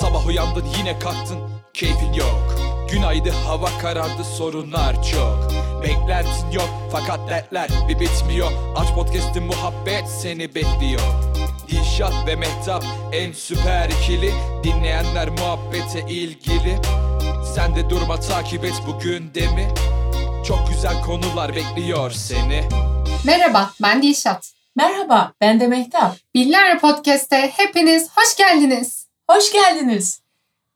[0.00, 1.38] Sabah uyandın yine kalktın.
[1.74, 2.54] Keyfin yok.
[2.90, 5.50] Günaydın hava karardı sorunlar çok.
[5.82, 8.52] Beklentin yok fakat dertler bir bitmiyor.
[8.76, 11.00] Aç podcast'in muhabbet seni bekliyor.
[11.68, 14.32] Dilşat ve Mehtap en süper ikili.
[14.64, 16.78] Dinleyenler muhabbete ilgili.
[17.54, 19.68] Sen de durma takip et bugün demi
[20.46, 22.64] Çok güzel konular bekliyor seni.
[23.24, 24.52] Merhaba, ben Dilşat.
[24.76, 26.16] Merhaba, ben de Mehtap.
[26.34, 29.05] Bilgiler Podcast'te hepiniz hoş geldiniz.
[29.30, 30.20] Hoş geldiniz.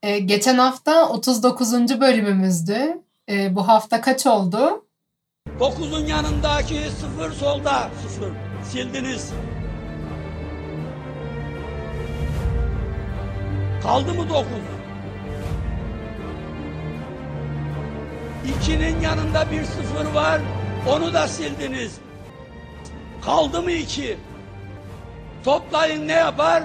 [0.02, 2.00] Ee, geçen hafta 39.
[2.00, 2.98] bölümümüzdü.
[3.28, 4.84] Ee, bu hafta kaç oldu?
[5.60, 7.90] 9'un yanındaki sıfır solda.
[8.02, 8.32] Sıfır.
[8.72, 9.30] Sildiniz.
[13.82, 14.46] Kaldı mı 9?
[18.62, 20.40] 2'nin yanında bir sıfır var.
[20.88, 21.98] Onu da sildiniz.
[23.24, 24.18] Kaldı mı 2?
[25.44, 26.62] Toplayın ne yapar?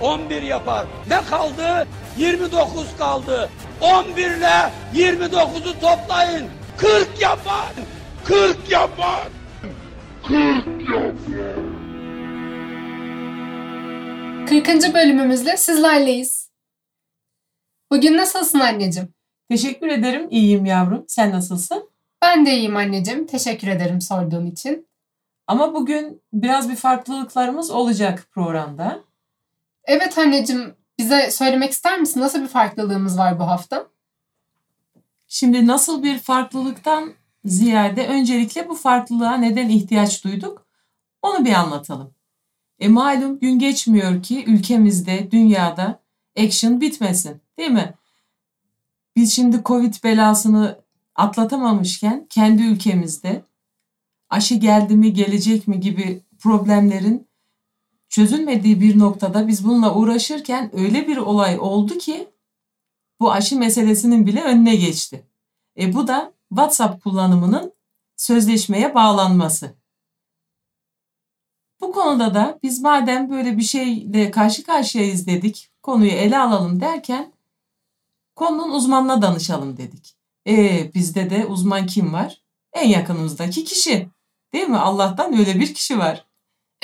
[0.00, 0.86] 11 yapar.
[1.08, 1.86] Ne kaldı?
[2.16, 3.50] 29 kaldı.
[3.80, 6.48] 11 ile 29'u toplayın.
[6.76, 7.72] 40 yapar.
[8.24, 9.28] 40 yapar.
[14.48, 14.94] 40.
[14.94, 16.50] bölümümüzle sizlerleyiz.
[17.92, 19.08] Bugün nasılsın anneciğim?
[19.50, 20.28] Teşekkür ederim.
[20.30, 21.04] İyiyim yavrum.
[21.08, 21.90] Sen nasılsın?
[22.22, 23.26] Ben de iyiyim anneciğim.
[23.26, 24.88] Teşekkür ederim sorduğun için.
[25.46, 29.00] Ama bugün biraz bir farklılıklarımız olacak programda.
[29.86, 32.20] Evet anneciğim, bize söylemek ister misin?
[32.20, 33.86] Nasıl bir farklılığımız var bu hafta?
[35.28, 37.12] Şimdi nasıl bir farklılıktan
[37.44, 40.66] ziyade öncelikle bu farklılığa neden ihtiyaç duyduk?
[41.22, 42.14] Onu bir anlatalım.
[42.78, 46.02] E malum gün geçmiyor ki ülkemizde, dünyada
[46.38, 47.94] action bitmesin, değil mi?
[49.16, 50.80] Biz şimdi Covid belasını
[51.14, 53.44] atlatamamışken kendi ülkemizde
[54.30, 57.25] aşı geldi mi, gelecek mi gibi problemlerin
[58.08, 62.28] çözülmediği bir noktada biz bununla uğraşırken öyle bir olay oldu ki
[63.20, 65.26] bu aşı meselesinin bile önüne geçti.
[65.78, 67.72] E bu da WhatsApp kullanımının
[68.16, 69.74] sözleşmeye bağlanması.
[71.80, 77.32] Bu konuda da biz madem böyle bir şeyle karşı karşıyayız dedik, konuyu ele alalım derken
[78.34, 80.16] konunun uzmanına danışalım dedik.
[80.46, 82.42] E bizde de uzman kim var?
[82.72, 84.08] En yakınımızdaki kişi.
[84.52, 84.78] Değil mi?
[84.78, 86.25] Allah'tan öyle bir kişi var.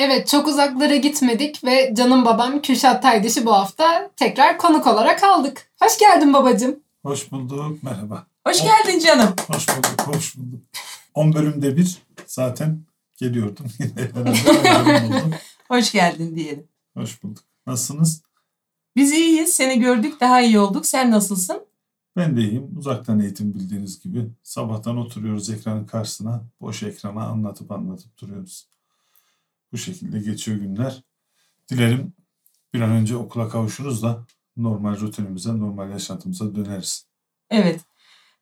[0.05, 5.71] Evet, çok uzaklara gitmedik ve canım babam Kürşat Taydış'ı bu hafta tekrar konuk olarak aldık.
[5.83, 6.81] Hoş geldin babacığım.
[7.03, 8.27] Hoş bulduk, merhaba.
[8.47, 9.35] Hoş geldin canım.
[9.49, 10.61] Hoş bulduk, hoş bulduk.
[11.15, 12.83] 10 bölümde bir zaten
[13.17, 13.67] geliyordum.
[15.69, 16.69] Hoş geldin diyelim.
[16.97, 17.45] hoş bulduk.
[17.67, 18.23] Nasılsınız?
[18.97, 19.53] Biz iyiyiz.
[19.53, 20.87] Seni gördük daha iyi olduk.
[20.87, 21.67] Sen nasılsın?
[22.17, 22.79] Ben de iyiyim.
[22.79, 24.27] Uzaktan eğitim bildiğiniz gibi.
[24.43, 26.43] Sabahtan oturuyoruz ekranın karşısına.
[26.61, 28.72] Boş ekrana anlatıp anlatıp duruyoruz.
[29.73, 31.03] Bu şekilde geçiyor günler.
[31.71, 32.13] Dilerim
[32.75, 37.07] bir an önce okula kavuşuruz da normal rutinimize, normal yaşantımıza döneriz.
[37.51, 37.81] Evet.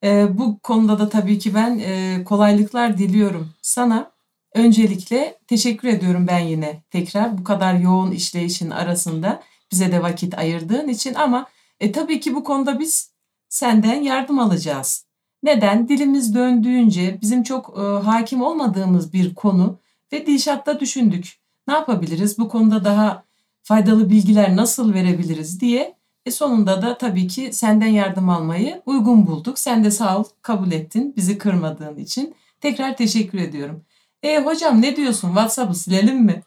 [0.05, 4.13] Ee, bu konuda da tabii ki ben e, kolaylıklar diliyorum sana.
[4.55, 9.43] Öncelikle teşekkür ediyorum ben yine tekrar bu kadar yoğun işleyişin arasında
[9.73, 11.49] bize de vakit ayırdığın için ama
[11.81, 13.15] e, tabii ki bu konuda biz
[13.49, 15.07] senden yardım alacağız.
[15.43, 15.89] Neden?
[15.89, 19.79] Dilimiz döndüğünce bizim çok e, hakim olmadığımız bir konu
[20.13, 21.41] ve Dilşat'ta düşündük.
[21.69, 22.39] Ne yapabiliriz?
[22.39, 23.25] Bu konuda daha
[23.63, 29.59] faydalı bilgiler nasıl verebiliriz diye e sonunda da tabii ki senden yardım almayı uygun bulduk.
[29.59, 32.35] Sen de sağ ol kabul ettin bizi kırmadığın için.
[32.61, 33.85] Tekrar teşekkür ediyorum.
[34.23, 35.29] E hocam ne diyorsun?
[35.29, 36.43] WhatsApp'ı silelim mi?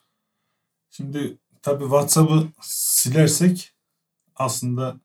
[0.89, 3.73] Şimdi tabii WhatsApp'ı silersek
[4.35, 4.95] aslında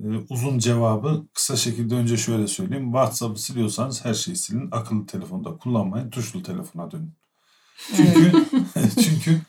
[0.00, 2.84] e, uzun cevabı kısa şekilde önce şöyle söyleyeyim.
[2.84, 4.68] WhatsApp'ı siliyorsanız her şeyi silin.
[4.72, 6.10] Akıllı telefonda kullanmayın.
[6.10, 7.12] Tuşlu telefona dönün.
[7.96, 8.32] Çünkü
[9.04, 9.40] çünkü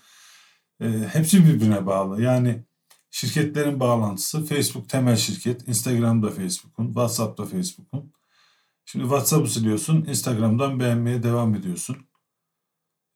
[0.81, 2.21] e, hepsi birbirine bağlı.
[2.21, 2.63] Yani
[3.11, 8.13] şirketlerin bağlantısı Facebook temel şirket, Instagram'da Facebook'un, WhatsApp'ta Facebook'un.
[8.85, 11.97] Şimdi WhatsApp'ı siliyorsun, Instagram'dan beğenmeye devam ediyorsun.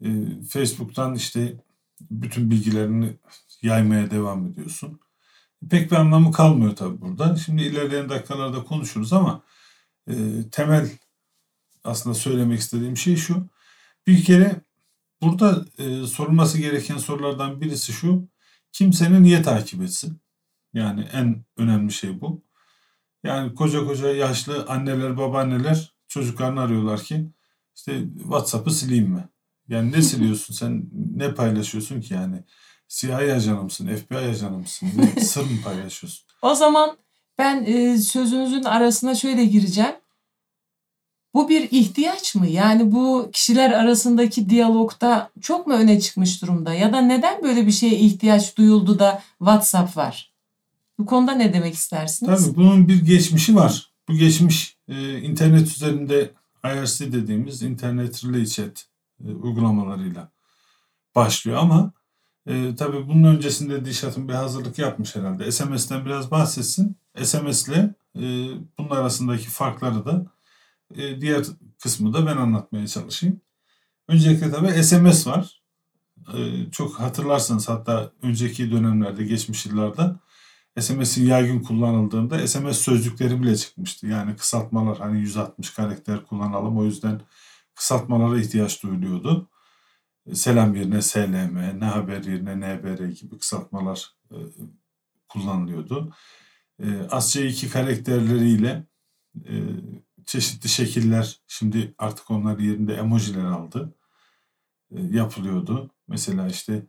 [0.01, 0.07] E,
[0.49, 1.63] Facebook'tan işte
[2.11, 3.17] bütün bilgilerini
[3.61, 4.99] yaymaya devam ediyorsun.
[5.69, 7.35] Pek bir anlamı kalmıyor tabii burada.
[7.35, 9.43] Şimdi ilerleyen dakikalarda konuşuruz ama
[10.09, 10.13] e,
[10.51, 10.89] temel
[11.83, 13.47] aslında söylemek istediğim şey şu.
[14.07, 14.61] Bir kere
[15.21, 18.27] burada e, sorulması gereken sorulardan birisi şu.
[18.71, 20.21] Kim seni niye takip etsin?
[20.73, 22.43] Yani en önemli şey bu.
[23.23, 27.31] Yani koca koca yaşlı anneler, babaanneler çocuklarını arıyorlar ki
[27.75, 29.29] işte WhatsApp'ı sileyim mi?
[29.67, 30.89] Yani ne siliyorsun sen?
[31.15, 32.43] Ne paylaşıyorsun ki yani?
[32.87, 33.95] CIA ajanı mısın?
[33.95, 34.89] FBI ajanı mısın?
[34.95, 36.27] Ne, sır mı paylaşıyorsun?
[36.41, 36.97] O zaman
[37.37, 39.95] ben e, sözünüzün arasına şöyle gireceğim.
[41.37, 42.47] Bu bir ihtiyaç mı?
[42.47, 46.73] Yani bu kişiler arasındaki diyalogda çok mu öne çıkmış durumda?
[46.73, 50.33] Ya da neden böyle bir şeye ihtiyaç duyuldu da WhatsApp var?
[50.99, 52.45] Bu konuda ne demek istersiniz?
[52.45, 53.91] Tabii bunun bir geçmişi var.
[54.07, 56.31] Bu geçmiş e, internet üzerinde
[56.65, 58.85] IRC dediğimiz Internet Relay Chat
[59.25, 60.29] e, uygulamalarıyla
[61.15, 61.91] başlıyor ama
[62.47, 65.51] e, tabii bunun öncesinde Dişat'ın bir hazırlık yapmış herhalde.
[65.51, 66.95] SMS'ten biraz bahsetsin.
[67.23, 68.21] SMS ile e,
[68.77, 70.36] bunun arasındaki farkları da
[70.95, 71.45] e, diğer
[71.83, 73.41] kısmı da ben anlatmaya çalışayım.
[74.07, 75.61] Öncelikle tabii SMS var.
[76.33, 80.19] E, çok hatırlarsanız hatta önceki dönemlerde, geçmiş yıllarda
[80.79, 84.07] SMS'in yaygın kullanıldığında SMS sözlükleri bile çıkmıştı.
[84.07, 87.21] Yani kısaltmalar hani 160 karakter kullanalım o yüzden
[87.75, 89.49] kısaltmalara ihtiyaç duyuluyordu.
[90.33, 94.37] Selam yerine SLM, ne haber yerine NBR gibi kısaltmalar e,
[95.29, 96.13] kullanılıyordu.
[96.83, 98.83] E, Asya 2 karakterleriyle
[99.45, 99.53] e,
[100.27, 103.95] çeşitli şekiller şimdi artık onlar yerinde emojiler aldı.
[104.91, 105.91] E, yapılıyordu.
[106.07, 106.85] Mesela işte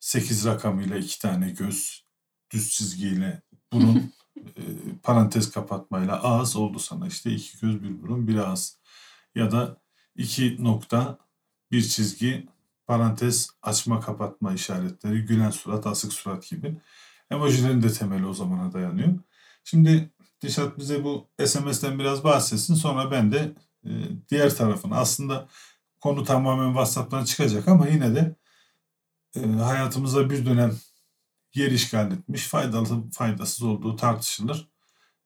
[0.00, 2.06] 8 rakamıyla iki tane göz,
[2.50, 3.42] düz çizgiyle
[3.72, 3.96] burun,
[4.36, 4.62] e,
[5.02, 7.06] parantez kapatmayla ağız oldu sana.
[7.06, 8.78] İşte iki göz, bir burun, bir ağız.
[9.34, 9.80] Ya da
[10.16, 11.18] iki nokta,
[11.70, 12.46] bir çizgi,
[12.86, 16.80] parantez açma kapatma işaretleri, gülen surat, asık surat gibi.
[17.30, 19.18] Emojilerin de temeli o zamana dayanıyor.
[19.64, 20.10] Şimdi
[20.46, 22.74] Dişat bize bu SMS'ten biraz bahsetsin.
[22.74, 23.52] Sonra ben de
[23.84, 23.90] e,
[24.28, 25.48] diğer tarafını aslında
[26.00, 28.34] konu tamamen WhatsApp'tan çıkacak ama yine de
[29.36, 30.76] e, hayatımıza bir dönem
[31.54, 34.68] yer işgal etmiş, faydalı faydasız olduğu tartışılır.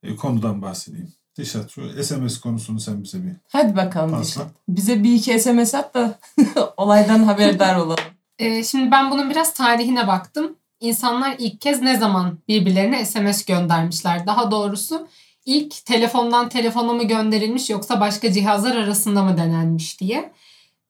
[0.02, 1.12] E, konudan bahsedeyim.
[1.38, 4.25] Dişat şu SMS konusunu sen bize bir Hadi bakalım Fazla.
[4.25, 4.50] Dişat.
[4.69, 6.19] Bize bir iki SMS at da
[6.76, 8.05] olaydan haberdar olalım.
[8.38, 10.56] Ee, şimdi ben bunun biraz tarihine baktım.
[10.81, 14.27] İnsanlar ilk kez ne zaman birbirlerine SMS göndermişler?
[14.27, 15.09] Daha doğrusu
[15.47, 20.32] ilk telefondan telefona mı gönderilmiş yoksa başka cihazlar arasında mı denenmiş diye.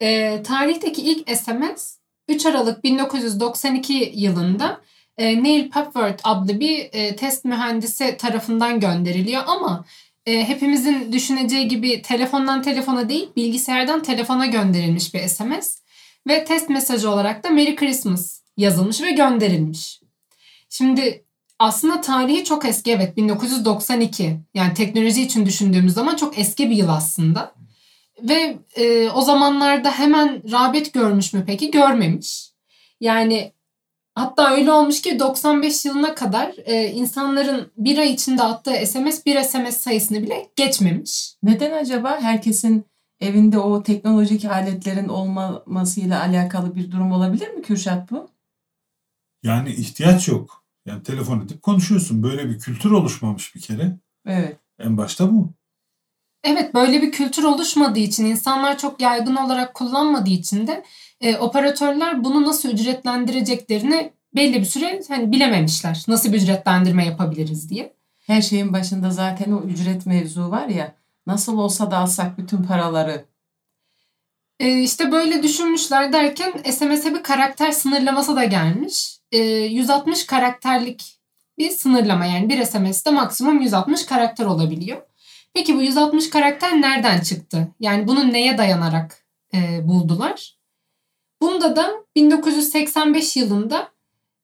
[0.02, 1.96] Ee, tarihteki ilk SMS
[2.28, 4.80] 3 Aralık 1992 yılında
[5.18, 9.84] e, Neil Papworth adlı bir e, test mühendisi tarafından gönderiliyor ama
[10.26, 15.78] e, hepimizin düşüneceği gibi telefondan telefona değil bilgisayardan telefona gönderilmiş bir SMS
[16.28, 20.00] ve test mesajı olarak da Merry Christmas yazılmış ve gönderilmiş.
[20.68, 21.24] Şimdi
[21.58, 26.88] aslında tarihi çok eski evet 1992 yani teknoloji için düşündüğümüz zaman çok eski bir yıl
[26.88, 27.54] aslında.
[28.22, 31.70] Ve e, o zamanlarda hemen rağbet görmüş mü peki?
[31.70, 32.50] Görmemiş.
[33.00, 33.52] Yani
[34.14, 39.42] hatta öyle olmuş ki 95 yılına kadar e, insanların bir ay içinde attığı SMS bir
[39.42, 41.34] SMS sayısını bile geçmemiş.
[41.42, 42.84] Neden acaba herkesin
[43.20, 48.28] evinde o teknolojik aletlerin olmamasıyla alakalı bir durum olabilir mi Kürşat bu?
[49.42, 50.64] Yani ihtiyaç yok.
[50.86, 52.22] Yani telefon edip konuşuyorsun.
[52.22, 53.98] Böyle bir kültür oluşmamış bir kere.
[54.26, 54.56] Evet.
[54.78, 55.52] En başta bu.
[56.44, 60.84] Evet böyle bir kültür oluşmadığı için insanlar çok yaygın olarak kullanmadığı için de
[61.20, 66.04] e, operatörler bunu nasıl ücretlendireceklerini belli bir süre hani bilememişler.
[66.08, 67.94] Nasıl bir ücretlendirme yapabiliriz diye.
[68.26, 70.94] Her şeyin başında zaten o ücret mevzu var ya.
[71.26, 73.24] Nasıl olsa da alsak bütün paraları.
[74.60, 79.19] E, işte böyle düşünmüşler derken SMS'e bir karakter sınırlaması da gelmiş.
[79.32, 81.20] E, 160 karakterlik
[81.58, 85.02] bir sınırlama yani bir SMS'te maksimum 160 karakter olabiliyor.
[85.54, 87.68] Peki bu 160 karakter nereden çıktı?
[87.80, 89.24] Yani bunu neye dayanarak
[89.54, 90.56] e, buldular?
[91.42, 93.88] Bunda da 1985 yılında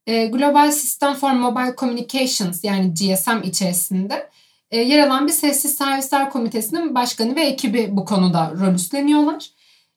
[0.06, 4.30] e, Global System for Mobile Communications yani GSM içerisinde
[4.70, 9.50] e, yer alan bir sessiz servisler komitesinin başkanı ve ekibi bu konuda rol üstleniyorlar.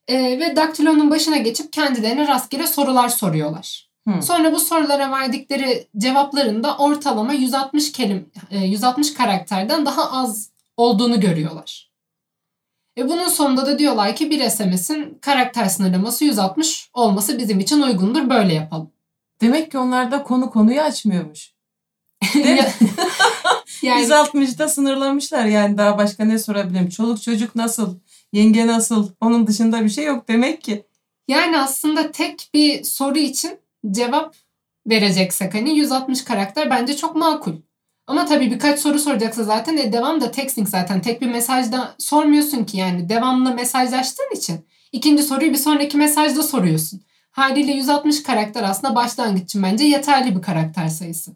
[0.08, 3.89] E, ve daktilonun başına geçip kendilerine rastgele sorular soruyorlar.
[4.08, 4.22] Hı.
[4.22, 11.20] Sonra bu sorulara verdikleri cevapların da ortalama 160 kelim e, 160 karakterden daha az olduğunu
[11.20, 11.90] görüyorlar.
[12.98, 18.30] E bunun sonunda da diyorlar ki bir SMS'in karakter sınırlaması 160 olması bizim için uygundur
[18.30, 18.92] böyle yapalım.
[19.42, 21.54] Demek ki onlar da konu konuyu açmıyormuş.
[22.34, 22.70] Değil mi?
[23.82, 26.90] yani 160'da sınırlamışlar yani daha başka ne sorabilirim?
[26.90, 28.00] Çoluk çocuk nasıl?
[28.34, 29.10] Yenge nasıl?
[29.22, 30.86] Onun dışında bir şey yok demek ki.
[31.28, 33.60] yani aslında tek bir soru için
[33.92, 34.36] cevap
[34.88, 37.54] vereceksek hani 160 karakter bence çok makul.
[38.08, 41.02] Ama tabii birkaç soru soracaksa zaten e, devam da texting zaten.
[41.02, 44.66] Tek bir mesajda sormuyorsun ki yani devamlı mesajlaştığın için.
[44.92, 47.02] ikinci soruyu bir sonraki mesajda soruyorsun.
[47.32, 51.36] Haliyle 160 karakter aslında başlangıç için bence yeterli bir karakter sayısı.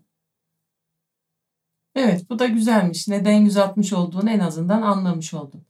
[1.96, 3.08] Evet bu da güzelmiş.
[3.08, 5.66] Neden 160 olduğunu en azından anlamış oldum.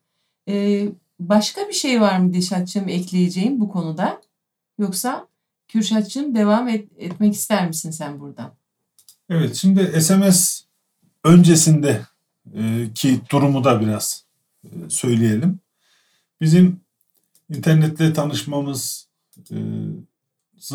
[0.50, 0.88] Ee,
[1.20, 4.22] başka bir şey var mı Dişatçığım ekleyeceğim bu konuda?
[4.78, 5.28] Yoksa
[5.74, 8.54] Kürşatçığım devam et- etmek ister misin sen buradan?
[9.30, 10.62] Evet şimdi SMS
[11.24, 12.02] öncesinde
[12.54, 14.26] e, ki durumu da biraz
[14.64, 15.60] e, söyleyelim.
[16.42, 16.82] Bizim
[17.50, 19.04] internetle tanışmamızın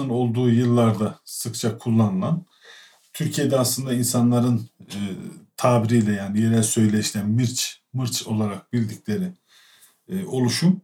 [0.09, 2.45] olduğu yıllarda sıkça kullanılan
[3.13, 4.99] Türkiye'de aslında insanların e,
[5.57, 9.33] tabiriyle yani yerel söyleşten mirç, mırç olarak bildikleri
[10.09, 10.81] e, oluşum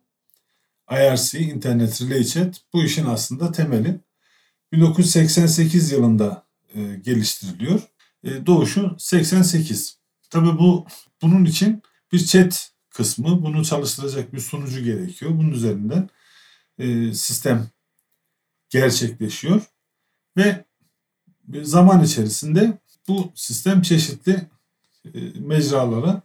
[0.90, 4.00] IRC, Internet Relay Chat bu işin aslında temeli.
[4.75, 7.81] 1988 yılında e, geliştiriliyor.
[8.25, 9.99] E, doğuşu 88.
[10.31, 10.87] Tabi bu
[11.23, 15.31] bunun için bir chat kısmı, bunu çalıştıracak bir sunucu gerekiyor.
[15.35, 16.09] Bunun üzerinden
[16.78, 17.69] e, sistem
[18.71, 19.62] gerçekleşiyor
[20.37, 20.64] ve
[21.62, 22.78] zaman içerisinde
[23.09, 24.49] bu sistem çeşitli
[25.14, 26.23] e, mecralara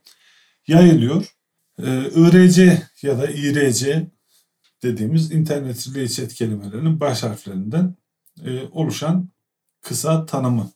[0.67, 1.35] yayılıyor.
[1.83, 4.07] E, IRC ya da IRC
[4.83, 7.95] dediğimiz internet chat kelimelerinin baş harflerinden
[8.45, 9.29] e, oluşan
[9.81, 10.71] kısa tanımı.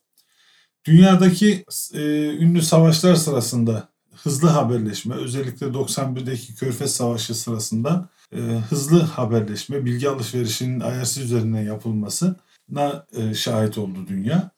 [0.85, 2.01] Dünyadaki e,
[2.37, 3.89] ünlü savaşlar sırasında
[4.23, 8.39] hızlı haberleşme, özellikle 91'deki Körfez Savaşı sırasında e,
[8.69, 14.51] hızlı haberleşme, bilgi alışverişinin IRC üzerinden yapılmasına e, şahit oldu dünya.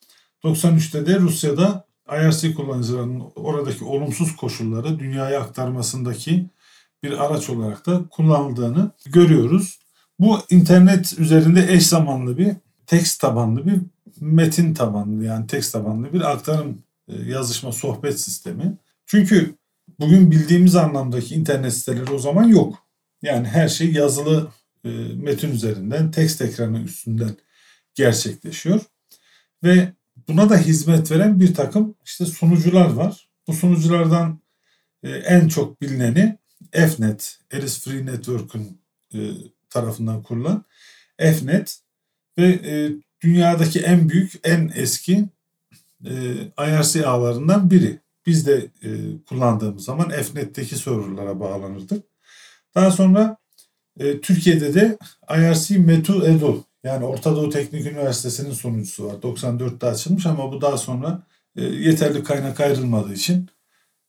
[0.43, 6.49] 93'te de Rusya'da IRC kullanıcılarının oradaki olumsuz koşulları dünyaya aktarmasındaki
[7.03, 9.79] bir araç olarak da kullanıldığını görüyoruz.
[10.19, 12.55] Bu internet üzerinde eş zamanlı bir
[12.87, 13.79] tekst tabanlı bir
[14.19, 18.77] metin tabanlı yani tekst tabanlı bir aktarım e, yazışma sohbet sistemi.
[19.05, 19.55] Çünkü
[19.99, 22.87] bugün bildiğimiz anlamdaki internet siteleri o zaman yok.
[23.21, 24.51] Yani her şey yazılı
[24.83, 27.37] e, metin üzerinden, tekst ekranı üstünden
[27.95, 28.81] gerçekleşiyor.
[29.63, 29.93] Ve
[30.27, 33.29] buna da hizmet veren bir takım işte sunucular var.
[33.47, 34.39] Bu sunuculardan
[35.03, 36.37] e, en çok bilineni
[36.71, 38.81] Fnet, Alice Free Network'ün
[39.13, 39.19] e,
[39.69, 40.65] tarafından kurulan
[41.17, 41.84] Fnet
[42.37, 42.91] ve e,
[43.23, 45.25] dünyadaki en büyük, en eski
[46.05, 46.13] e,
[46.59, 47.99] IRC ağlarından biri.
[48.25, 48.89] Biz de e,
[49.29, 52.03] kullandığımız zaman Fnet'teki serverlara bağlanırdık.
[52.75, 53.37] Daha sonra
[53.99, 54.97] e, Türkiye'de de
[55.29, 59.13] IRC Metu Edu yani Orta Doğu Teknik Üniversitesi'nin sunucusu var.
[59.13, 61.23] 94'te açılmış ama bu daha sonra
[61.55, 63.49] e, yeterli kaynak ayrılmadığı için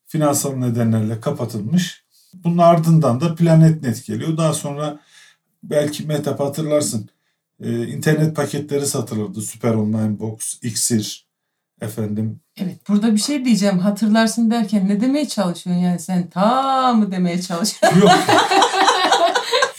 [0.07, 2.05] finansal nedenlerle kapatılmış.
[2.35, 4.37] Bunun ardından da PlanetNet geliyor.
[4.37, 5.01] Daha sonra
[5.63, 7.09] belki Metap hatırlarsın
[7.63, 9.41] e, internet paketleri satılırdı.
[9.43, 11.27] Süper Online Box, Xir
[11.81, 12.41] efendim.
[12.61, 13.79] Evet burada bir şey diyeceğim.
[13.79, 18.01] Hatırlarsın derken ne demeye çalışıyorsun yani sen ta mı demeye çalışıyorsun?
[18.01, 18.11] Yok.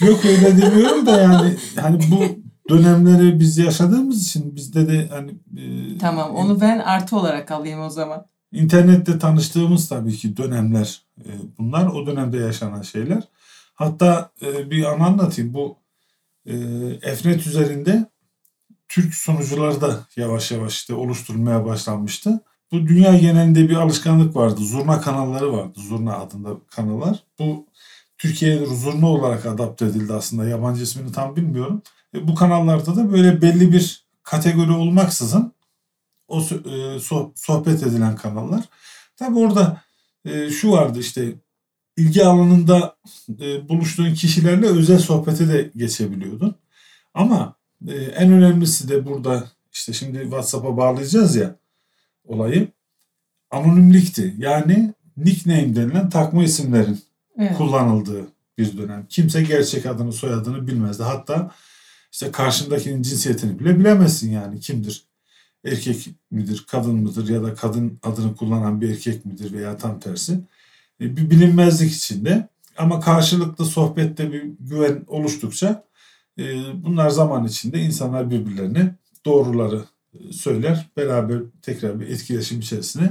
[0.00, 2.24] Yok öyle demiyorum da yani hani bu
[2.68, 7.90] dönemleri biz yaşadığımız için bizde de hani e, Tamam onu ben artı olarak alayım o
[7.90, 8.26] zaman.
[8.52, 11.86] İnternette tanıştığımız tabii ki dönemler e, bunlar.
[11.86, 13.22] O dönemde yaşanan şeyler.
[13.74, 15.54] Hatta e, bir an anlatayım.
[15.54, 15.76] Bu
[17.02, 18.06] Efnet üzerinde
[18.88, 22.40] Türk sunucuları da yavaş yavaş işte oluşturulmaya başlanmıştı.
[22.72, 24.60] Bu dünya genelinde bir alışkanlık vardı.
[24.60, 25.80] Zurna kanalları vardı.
[25.80, 27.22] Zurna adında kanallar.
[27.38, 27.66] Bu
[28.18, 30.48] Türkiye'de zurna olarak adapte edildi aslında.
[30.48, 31.82] Yabancı ismini tam bilmiyorum.
[32.14, 35.52] E, bu kanallarda da böyle belli bir kategori olmaksızın
[36.28, 36.98] o e,
[37.34, 38.64] sohbet edilen kanallar.
[39.16, 39.82] Tabi orada
[40.24, 41.34] e, şu vardı işte
[41.98, 42.96] ilgi alanında
[43.40, 46.54] e, buluştuğun kişilerle özel sohbete de geçebiliyordun.
[47.14, 47.54] Ama
[47.88, 51.54] e, en önemlisi de burada işte şimdi WhatsApp'a bağlayacağız ya
[52.24, 52.68] olayı
[53.50, 54.34] anonimlikti.
[54.38, 57.00] Yani nickname denilen takma isimlerin
[57.38, 57.56] evet.
[57.56, 58.26] kullanıldığı
[58.58, 59.06] bir dönem.
[59.08, 61.02] Kimse gerçek adını soyadını bilmezdi.
[61.02, 61.50] Hatta
[62.12, 65.08] işte karşındakinin cinsiyetini bile bilemezsin yani kimdir
[65.64, 70.40] erkek midir, kadın mıdır ya da kadın adını kullanan bir erkek midir veya tam tersi.
[71.00, 75.84] E, bir bilinmezlik içinde ama karşılıklı sohbette bir güven oluştukça
[76.38, 76.44] e,
[76.84, 78.94] bunlar zaman içinde insanlar birbirlerine
[79.26, 80.86] doğruları e, söyler.
[80.96, 83.10] Beraber tekrar bir etkileşim içerisine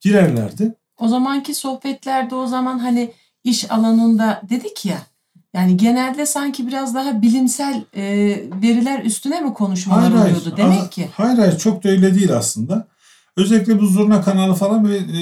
[0.00, 0.74] girerlerdi.
[0.98, 3.12] O zamanki sohbetlerde o zaman hani
[3.44, 4.98] iş alanında dedik ya
[5.54, 8.02] yani genelde sanki biraz daha bilimsel e,
[8.62, 10.56] veriler üstüne mi konuşmalar hayır, oluyordu hayır.
[10.56, 11.08] demek ki?
[11.12, 12.86] Hayır hayır çok da öyle değil aslında.
[13.36, 15.20] Özellikle bu zurna kanalı falan ve e,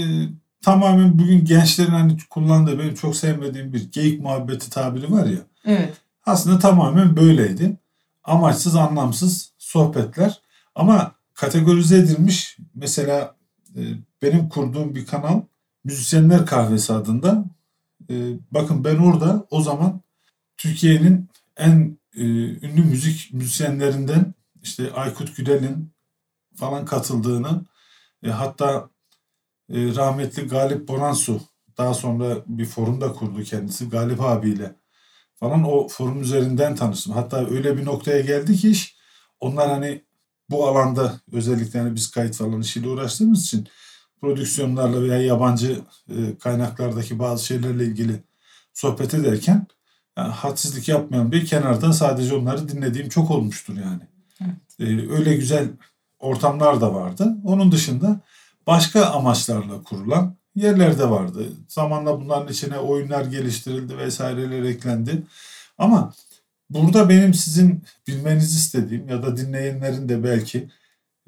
[0.68, 5.38] tamamen bugün gençlerin hani kullandığı benim çok sevmediğim bir geyik muhabbeti tabiri var ya.
[5.64, 5.96] Evet.
[6.26, 7.76] Aslında tamamen böyleydi.
[8.24, 10.40] Amaçsız anlamsız sohbetler
[10.74, 13.36] ama kategorize edilmiş mesela
[13.76, 13.80] e,
[14.22, 15.40] benim kurduğum bir kanal
[15.84, 17.44] Müzisyenler Kahvesi adında.
[18.10, 18.14] E,
[18.50, 20.00] bakın ben orada o zaman
[20.56, 22.22] Türkiye'nin en e,
[22.66, 25.92] ünlü müzik müzisyenlerinden işte Aykut Güdel'in
[26.56, 27.64] falan katıldığını
[28.22, 28.90] e, hatta
[29.70, 31.40] e, rahmetli Galip Bonansu
[31.78, 34.74] daha sonra bir forumda kurdu kendisi Galip abiyle
[35.34, 37.12] falan o forum üzerinden tanıştım.
[37.12, 38.96] Hatta öyle bir noktaya geldi ki iş
[39.40, 40.02] onlar hani
[40.50, 43.68] bu alanda özellikle hani biz kayıt falan işiyle uğraştığımız için
[44.20, 48.22] prodüksiyonlarla veya yabancı e, kaynaklardaki bazı şeylerle ilgili
[48.74, 49.66] sohbet ederken
[50.18, 54.02] yani hadsizlik yapmayan bir kenarda sadece onları dinlediğim çok olmuştur yani.
[54.40, 54.80] Evet.
[54.80, 55.68] Ee, öyle güzel
[56.18, 57.36] ortamlar da vardı.
[57.44, 58.20] Onun dışında
[58.68, 61.52] başka amaçlarla kurulan yerler de vardı.
[61.68, 65.22] Zamanla bunların içine oyunlar geliştirildi vesaireler eklendi.
[65.78, 66.14] Ama
[66.70, 70.68] burada benim sizin bilmenizi istediğim ya da dinleyenlerin de belki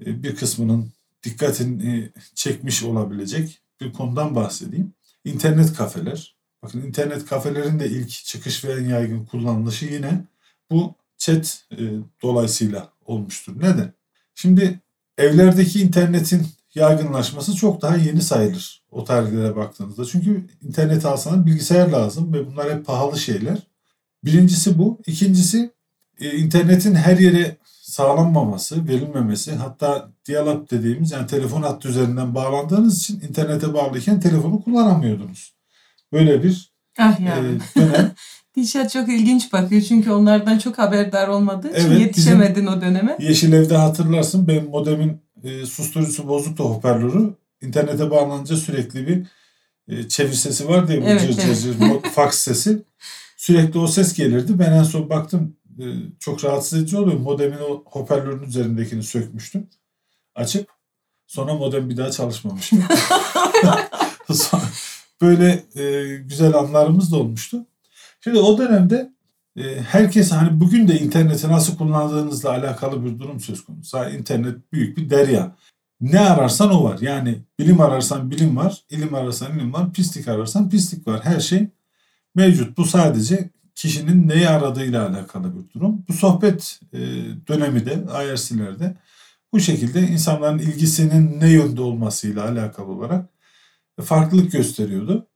[0.06, 0.92] e, bir kısmının
[1.22, 4.94] dikkatini çekmiş olabilecek bir konudan bahsedeyim.
[5.24, 6.36] İnternet kafeler.
[6.62, 10.24] Bakın internet kafelerin de ilk çıkış ve en yaygın kullanılışı yine
[10.70, 11.78] bu chat e,
[12.22, 13.52] dolayısıyla olmuştur.
[13.56, 13.92] Neden?
[14.34, 14.80] Şimdi
[15.18, 20.04] evlerdeki internetin yaygınlaşması çok daha yeni sayılır o tarihlere baktığınızda.
[20.04, 23.58] Çünkü internet alsanız bilgisayar lazım ve bunlar hep pahalı şeyler.
[24.24, 25.00] Birincisi bu.
[25.06, 25.70] İkincisi
[26.20, 33.20] e, internetin her yere sağlanmaması, verilmemesi hatta dial-up dediğimiz yani telefon hattı üzerinden bağlandığınız için
[33.28, 35.54] internete bağlıyken telefonu kullanamıyordunuz.
[36.12, 37.58] Böyle bir Ah e, yani.
[37.76, 38.12] dönem.
[38.56, 43.16] Dilşat çok ilginç bakıyor çünkü onlardan çok haberdar olmadığı için Evet, yetişemedin o döneme.
[43.20, 47.34] Yeşil Ev'de hatırlarsın benim modemin e, susturucusu bozuk da hoparlörü.
[47.62, 49.26] İnternete bağlanınca sürekli bir
[49.88, 51.62] e, çevir sesi var diye bu Evet, cır evet.
[51.62, 52.82] cır fax sesi.
[53.36, 54.58] Sürekli o ses gelirdi.
[54.58, 55.84] Ben en son baktım e,
[56.18, 57.20] çok rahatsız edici oluyor.
[57.20, 59.66] Modemin o hoparlörün üzerindekini sökmüştüm.
[60.34, 60.68] Açıp
[61.26, 62.76] sonra modem bir daha çalışmamıştı.
[64.32, 64.62] Sonra
[65.20, 67.66] Böyle e, güzel anlarımız da olmuştu.
[68.20, 69.12] Şimdi o dönemde
[69.86, 73.98] herkes hani bugün de interneti nasıl kullandığınızla alakalı bir durum söz konusu.
[73.98, 75.56] Ha, internet büyük bir derya.
[76.00, 76.98] Ne ararsan o var.
[77.00, 81.24] Yani bilim ararsan bilim var, ilim ararsan ilim var, pislik ararsan pislik var.
[81.24, 81.68] Her şey
[82.34, 82.78] mevcut.
[82.78, 86.04] Bu sadece kişinin neyi aradığıyla alakalı bir durum.
[86.08, 86.98] Bu sohbet e,
[87.48, 88.96] dönemi de IRC'lerde
[89.52, 93.28] bu şekilde insanların ilgisinin ne yönde olmasıyla alakalı olarak
[94.02, 95.29] farklılık gösteriyordu.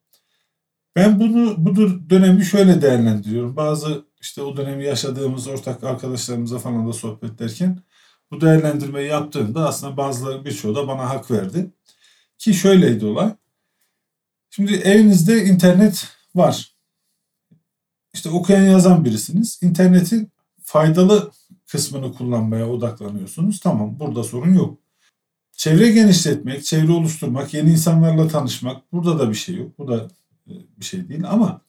[0.96, 1.76] Ben bunu bu
[2.10, 3.56] dönemi şöyle değerlendiriyorum.
[3.56, 7.82] Bazı işte o dönemi yaşadığımız ortak arkadaşlarımıza falan da sohbet ederken
[8.30, 11.70] bu değerlendirmeyi yaptığımda aslında bazıları birçoğu da bana hak verdi.
[12.38, 13.34] Ki şöyleydi olay.
[14.50, 16.74] Şimdi evinizde internet var.
[18.14, 19.58] İşte okuyan yazan birisiniz.
[19.62, 21.32] İnternetin faydalı
[21.66, 23.60] kısmını kullanmaya odaklanıyorsunuz.
[23.60, 24.78] Tamam burada sorun yok.
[25.52, 29.78] Çevre genişletmek, çevre oluşturmak, yeni insanlarla tanışmak burada da bir şey yok.
[29.78, 30.08] Bu da
[30.46, 31.60] bir şey değil ama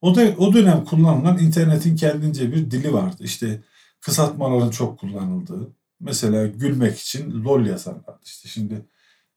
[0.00, 3.16] o da o dönem kullanılan internetin kendince bir dili vardı.
[3.20, 3.60] İşte
[4.00, 5.70] kısaltmaların çok kullanıldığı.
[6.00, 8.20] Mesela gülmek için lol yazarlardı.
[8.24, 8.86] İşte şimdi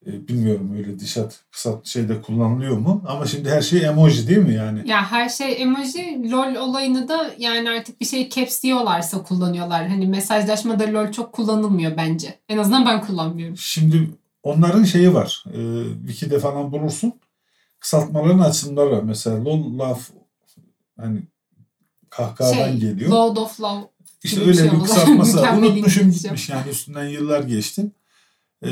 [0.05, 3.03] e, bilmiyorum öyle dişat kısalt şeyde kullanılıyor mu?
[3.07, 4.89] Ama şimdi her şey emoji değil mi yani?
[4.89, 9.87] Ya her şey emoji, lol olayını da yani artık bir şey caps diyorlarsa kullanıyorlar.
[9.87, 12.39] Hani mesajlaşmada lol çok kullanılmıyor bence.
[12.49, 13.57] En azından ben kullanmıyorum.
[13.57, 14.09] Şimdi
[14.43, 15.43] onların şeyi var.
[15.53, 15.59] E,
[16.07, 17.13] Wiki'de falan bulursun.
[17.83, 19.03] Kısaltmaların açılımları var.
[19.03, 20.09] Mesela lol laf
[20.99, 21.21] hani
[22.09, 23.11] kahkahadan Şey, geliyor.
[23.11, 23.83] Load of love.
[24.23, 25.53] İşte gibi bir öyle şey bir kısaltması var.
[25.57, 27.91] Unutmuşum gitmiş yani üstünden yıllar geçti.
[28.65, 28.69] Ee,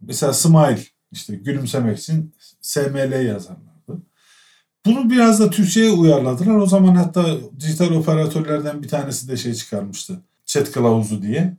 [0.00, 0.78] mesela smile
[1.12, 4.02] işte gülümsemek için SML yazarlardı.
[4.86, 6.56] Bunu biraz da Türkçe'ye uyarladılar.
[6.56, 10.20] O zaman hatta dijital operatörlerden bir tanesi de şey çıkarmıştı.
[10.46, 11.56] Chat kılavuzu diye.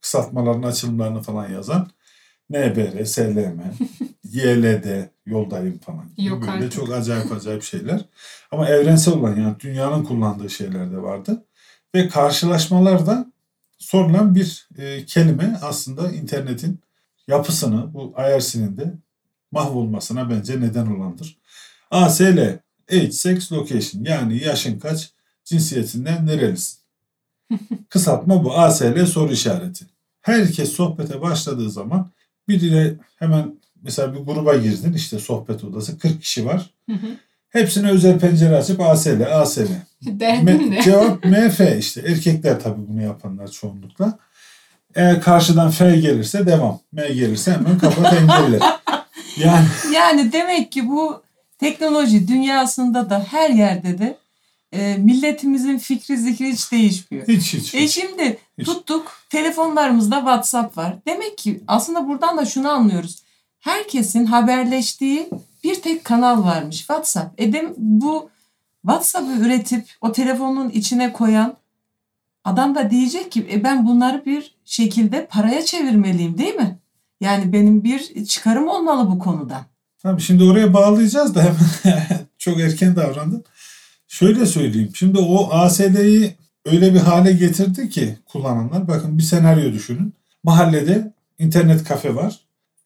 [0.00, 1.90] Kısaltmaların açılımlarını falan yazan.
[2.50, 3.60] NBR, SLM,
[4.32, 6.08] YLD, yoldayım falan.
[6.16, 6.72] gibi Yok Böyle artık.
[6.72, 8.04] çok acayip acayip şeyler.
[8.50, 11.44] Ama evrensel olan yani dünyanın kullandığı şeyler de vardı.
[11.94, 13.32] Ve karşılaşmalarda
[13.78, 16.80] sorulan bir e, kelime aslında internetin
[17.28, 18.94] yapısını, bu IRC'nin de
[19.52, 21.38] mahvolmasına bence neden olandır.
[21.90, 22.58] ASL,
[22.92, 25.12] Age, Sex, Location yani yaşın kaç,
[25.44, 26.78] cinsiyetinden nerelisin?
[27.88, 28.58] Kısaltma bu.
[28.58, 29.84] ASL soru işareti.
[30.20, 32.10] Herkes sohbete başladığı zaman
[32.48, 36.70] birine hemen mesela bir gruba girdin işte sohbet odası 40 kişi var.
[36.90, 37.06] Hı hı.
[37.50, 39.08] Hepsine özel pencere açıp ASL,
[40.44, 40.82] Me- ne?
[40.84, 42.00] cevap MF işte.
[42.00, 44.18] Erkekler tabii bunu yapanlar çoğunlukla.
[44.94, 46.80] Eğer karşıdan F gelirse devam.
[46.92, 48.58] M gelirse hemen kapat engelle.
[49.36, 51.22] Yani Yani demek ki bu
[51.58, 54.16] teknoloji dünyasında da her yerde de
[54.72, 57.28] e, milletimizin fikri zikri hiç değişmiyor.
[57.28, 57.74] hiç hiç.
[57.74, 58.66] E şimdi Hiç.
[58.66, 60.96] tuttuk telefonlarımızda WhatsApp var.
[61.06, 63.22] Demek ki aslında buradan da şunu anlıyoruz.
[63.60, 65.28] Herkesin haberleştiği
[65.64, 67.40] bir tek kanal varmış WhatsApp.
[67.40, 68.30] E dem- bu
[68.82, 71.56] WhatsApp'ı üretip o telefonun içine koyan
[72.44, 76.78] adam da diyecek ki e ben bunları bir şekilde paraya çevirmeliyim değil mi?
[77.20, 79.66] Yani benim bir çıkarım olmalı bu konuda.
[80.02, 81.96] Tabii şimdi oraya bağlayacağız da hemen
[82.38, 83.44] çok erken davrandın.
[84.08, 84.90] Şöyle söyleyeyim.
[84.94, 88.88] Şimdi o ASL'yi öyle bir hale getirdi ki kullananlar.
[88.88, 90.14] Bakın bir senaryo düşünün.
[90.44, 92.40] Mahallede internet kafe var.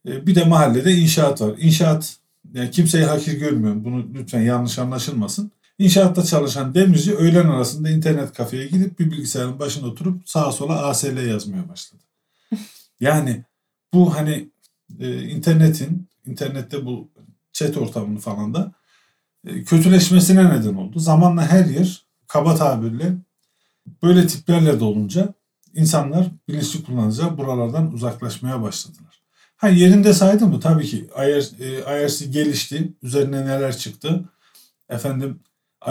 [0.09, 1.55] E, Bir de mahallede inşaat var.
[1.59, 2.17] İnşaat
[2.55, 3.85] yani kimseyi hakir görmüyorum.
[3.85, 5.51] Bunu lütfen yanlış anlaşılmasın.
[5.79, 11.27] İnşaatta çalışan demirci öğlen arasında internet kafeye gidip bir bilgisayarın başına oturup sağa sola ASL
[11.29, 12.03] yazmaya başladı.
[13.01, 13.45] Yani
[13.95, 14.49] bu hani
[15.01, 17.09] e, internetin, internette bu
[17.53, 18.73] chat ortamını falan da
[19.47, 20.99] e, kötüleşmesine neden oldu.
[20.99, 23.15] Zamanla her yer kaba tabirle
[24.03, 25.35] böyle tiplerle dolunca
[25.75, 29.24] insanlar bilinçli kullanıcılar buralardan uzaklaşmaya başladılar.
[29.57, 30.61] Ha yerinde saydı mı?
[30.61, 32.93] Tabii ki IR, e, IRC gelişti.
[33.03, 34.25] Üzerine neler çıktı?
[34.89, 35.41] Efendim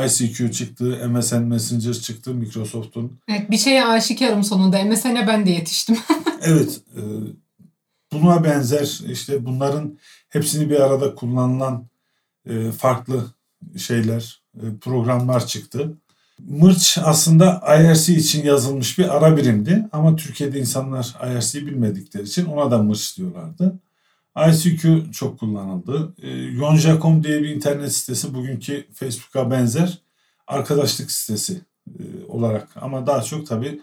[0.06, 3.20] ICQ çıktı, MSN Messenger çıktı Microsoft'un.
[3.28, 4.84] Evet bir şeye aşikarım sonunda.
[4.84, 5.98] MSN'e ben de yetiştim.
[6.42, 6.82] evet.
[6.98, 7.02] E,
[8.14, 9.98] buna benzer işte bunların
[10.30, 11.88] hepsini bir arada kullanılan
[12.50, 13.26] e, farklı
[13.78, 15.98] şeyler, e, programlar çıktı.
[16.48, 22.72] Mırç aslında IRC için yazılmış bir ara birimdi ama Türkiye'de insanlar IRC'yi bilmedikleri için ona
[22.72, 23.80] da Mırç diyorlardı.
[24.50, 26.14] ICQ çok kullanıldı.
[26.22, 30.02] E, Yonja.com diye bir internet sitesi bugünkü Facebook'a benzer
[30.48, 33.82] arkadaşlık sitesi e, olarak ama daha çok tabii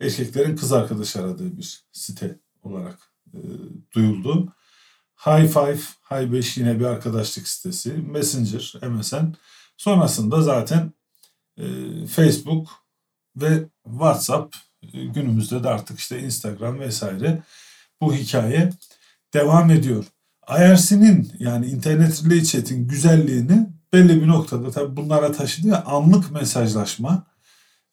[0.00, 2.98] erkeklerin kız arkadaş aradığı bir site olarak
[3.34, 3.38] e,
[3.94, 4.52] duyuldu.
[5.26, 7.92] High Five, High 5 yine bir arkadaşlık sitesi.
[7.92, 9.34] Messenger, MSN.
[9.76, 10.92] Sonrasında zaten
[12.06, 12.68] Facebook
[13.36, 14.56] ve WhatsApp
[14.94, 17.42] e, günümüzde de artık işte Instagram vesaire
[18.00, 18.70] bu hikaye
[19.34, 20.04] devam ediyor.
[20.48, 27.26] IRC'nin yani internet relay chat'in güzelliğini belli bir noktada tabii bunlara taşıdı anlık mesajlaşma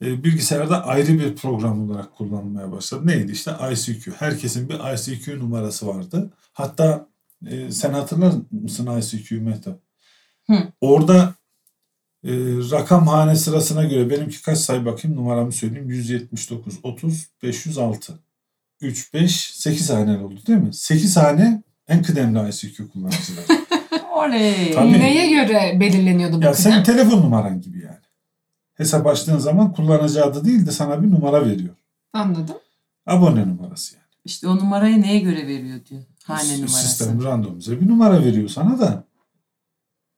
[0.01, 3.07] e, bilgisayarda ayrı bir program olarak kullanılmaya başladı.
[3.07, 4.11] Neydi işte ICQ.
[4.11, 6.33] Herkesin bir ICQ numarası vardı.
[6.53, 7.07] Hatta
[7.47, 9.79] e, sen hatırlar mısın ICQ Mehtap?
[10.47, 10.73] Hı.
[10.81, 11.33] Orada
[12.23, 12.31] e,
[12.71, 15.89] rakam hane sırasına göre benimki kaç say bakayım numaramı söyleyeyim.
[15.89, 18.19] 179, 30, 506.
[18.81, 20.73] 3, 5, 8 haneli oldu değil mi?
[20.73, 23.45] 8 hane en kıdemli ICQ kullanıcıları.
[24.15, 24.71] Oley.
[24.73, 24.99] Tabii.
[24.99, 26.71] Neye göre belirleniyordu bu ya kıdem?
[26.71, 27.95] senin telefon numaran gibi yani.
[28.75, 31.75] Hesap açtığın zaman kullanıcı adı değil de sana bir numara veriyor.
[32.13, 32.55] Anladım.
[33.05, 34.05] Abone numarası yani.
[34.25, 36.01] İşte o numarayı neye göre veriyor diyor.
[36.23, 36.87] Hane numarası.
[36.87, 39.03] Sistem randomize bir numara veriyor sana da.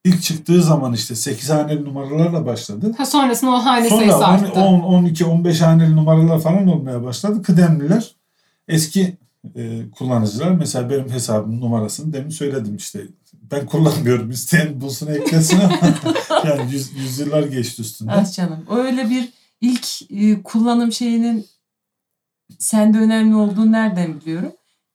[0.03, 2.93] İlk çıktığı zaman işte 8 haneli numaralarla başladı.
[2.97, 4.59] Ha sonrasında o hane sayısı Sonra arttı.
[4.59, 7.41] 10, 12, 15 haneli numaralar falan olmaya başladı.
[7.41, 8.15] Kıdemliler
[8.67, 9.17] eski
[9.55, 13.07] e, kullanıcılar mesela benim hesabımın numarasını demin söyledim işte.
[13.51, 14.31] Ben kullanmıyorum.
[14.31, 15.93] İsteyen bulsun eklesin ama
[16.49, 18.13] yani yüz, yüzyıllar geçti üstünden.
[18.13, 18.65] Ah canım.
[18.69, 19.29] Öyle bir
[19.61, 21.45] ilk e, kullanım şeyinin
[22.59, 24.51] sende önemli olduğunu nereden biliyorum?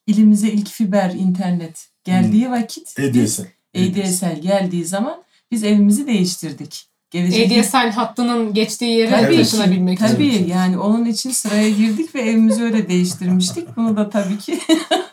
[0.07, 3.41] İlimize ilk fiber internet geldiği vakit biz
[3.77, 4.41] ADSL.
[4.41, 6.87] Geldiği zaman biz evimizi değiştirdik.
[7.11, 10.07] Gelecek ADSL hattının geçtiği yere Tabii taşınabilmek için.
[10.07, 13.77] Tabii yani onun için sıraya girdik ve evimizi öyle değiştirmiştik.
[13.77, 14.59] Bunu da tabii ki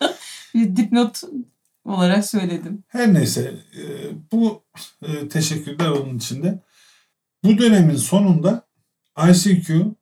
[0.54, 1.22] bir dipnot
[1.86, 2.84] olarak söyledim.
[2.88, 3.82] Her neyse e,
[4.32, 4.64] bu
[5.02, 6.60] e, teşekkürler onun içinde.
[7.44, 8.68] Bu dönemin sonunda
[9.30, 9.96] ICQ,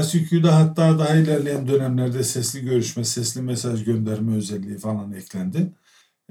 [0.00, 5.72] ICQ'da hatta daha ilerleyen dönemlerde sesli görüşme, sesli mesaj gönderme özelliği falan eklendi.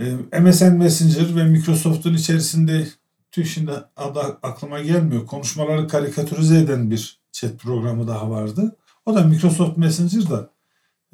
[0.02, 2.88] E, MSN Messenger ve Microsoft'un içerisinde
[3.32, 5.26] tüh şimdi adı aklıma gelmiyor.
[5.26, 8.76] Konuşmaları karikatürize eden bir chat programı daha vardı.
[9.06, 10.50] O da Microsoft Messenger'da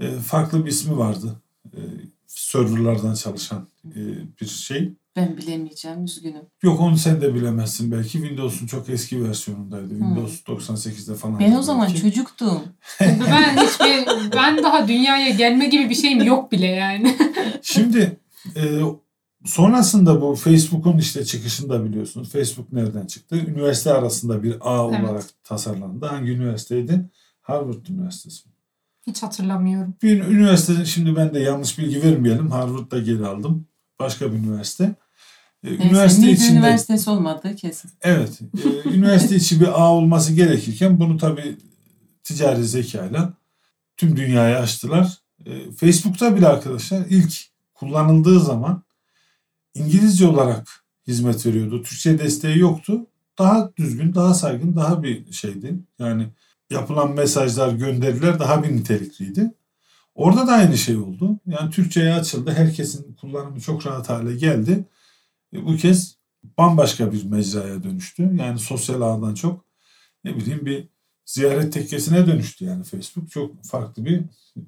[0.01, 1.41] e, farklı bir ismi vardı.
[1.65, 1.79] E,
[2.27, 4.01] serverlardan çalışan e,
[4.41, 4.93] bir şey.
[5.15, 6.41] Ben bilemeyeceğim üzgünüm.
[6.63, 8.11] Yok onu sen de bilemezsin belki.
[8.11, 9.89] Windows'un çok eski versiyonundaydı.
[9.89, 11.39] Windows 98'de falan.
[11.39, 12.01] Ben o zaman belki.
[12.01, 12.63] çocuktum.
[13.01, 17.17] Ben hiçbir ben daha dünyaya gelme gibi bir şeyim yok bile yani.
[17.61, 18.19] Şimdi
[18.55, 18.81] e,
[19.45, 22.31] sonrasında bu Facebook'un işte çıkışında biliyorsunuz.
[22.31, 23.35] Facebook nereden çıktı?
[23.35, 25.03] Üniversite arasında bir ağ Evet.
[25.03, 26.05] olarak tasarlandı.
[26.05, 27.09] Hangi üniversiteydi?
[27.41, 28.43] Harvard Üniversitesi.
[29.07, 29.93] Hiç hatırlamıyorum.
[30.03, 32.51] Bir üniversite şimdi ben de yanlış bilgi vermeyelim.
[32.51, 33.65] Harvard'da geri aldım.
[33.99, 34.95] Başka bir üniversite.
[35.63, 37.91] Neyse, üniversite içinde Üniversitesi olmadığı kesin.
[38.01, 38.39] Evet.
[38.85, 41.57] e, üniversite içi bir ağ olması gerekirken bunu tabii
[42.23, 43.33] ticari zekayla
[43.97, 45.17] tüm dünyaya açtılar.
[45.45, 47.33] E, Facebook'ta bile arkadaşlar ilk
[47.79, 48.83] kullanıldığı zaman
[49.73, 51.83] İngilizce olarak hizmet veriyordu.
[51.83, 53.07] Türkçe desteği yoktu.
[53.39, 55.79] Daha düzgün, daha saygın, daha bir şeydi.
[55.99, 56.27] Yani
[56.69, 59.53] yapılan mesajlar, gönderiler daha bir nitelikliydi.
[60.15, 61.39] Orada da aynı şey oldu.
[61.45, 62.51] Yani Türkçe'ye açıldı.
[62.51, 64.85] Herkesin kullanımı çok rahat hale geldi.
[65.53, 66.17] E, bu kez
[66.57, 68.31] bambaşka bir mecraya dönüştü.
[68.39, 69.65] Yani sosyal ağdan çok
[70.23, 70.87] ne bileyim bir
[71.25, 73.31] ziyaret tekkesine dönüştü yani Facebook.
[73.31, 74.21] Çok farklı bir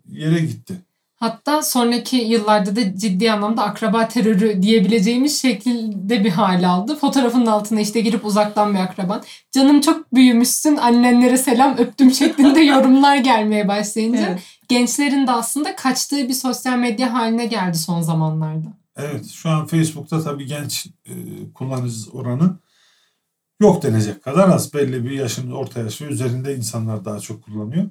[0.06, 0.82] yere gitti.
[1.19, 6.95] Hatta sonraki yıllarda da ciddi anlamda akraba terörü diyebileceğimiz şekilde bir hal aldı.
[6.95, 9.23] Fotoğrafın altına işte girip uzaktan bir akraban.
[9.51, 14.41] Canım çok büyümüşsün annenlere selam öptüm şeklinde yorumlar gelmeye başlayınca Evet.
[14.69, 18.67] gençlerin de aslında kaçtığı bir sosyal medya haline geldi son zamanlarda.
[18.97, 21.13] Evet şu an Facebook'ta tabii genç e,
[21.53, 22.58] kullanıcı oranı
[23.62, 24.73] yok denecek kadar az.
[24.73, 27.89] Belli bir yaşın orta yaş ve üzerinde insanlar daha çok kullanıyor.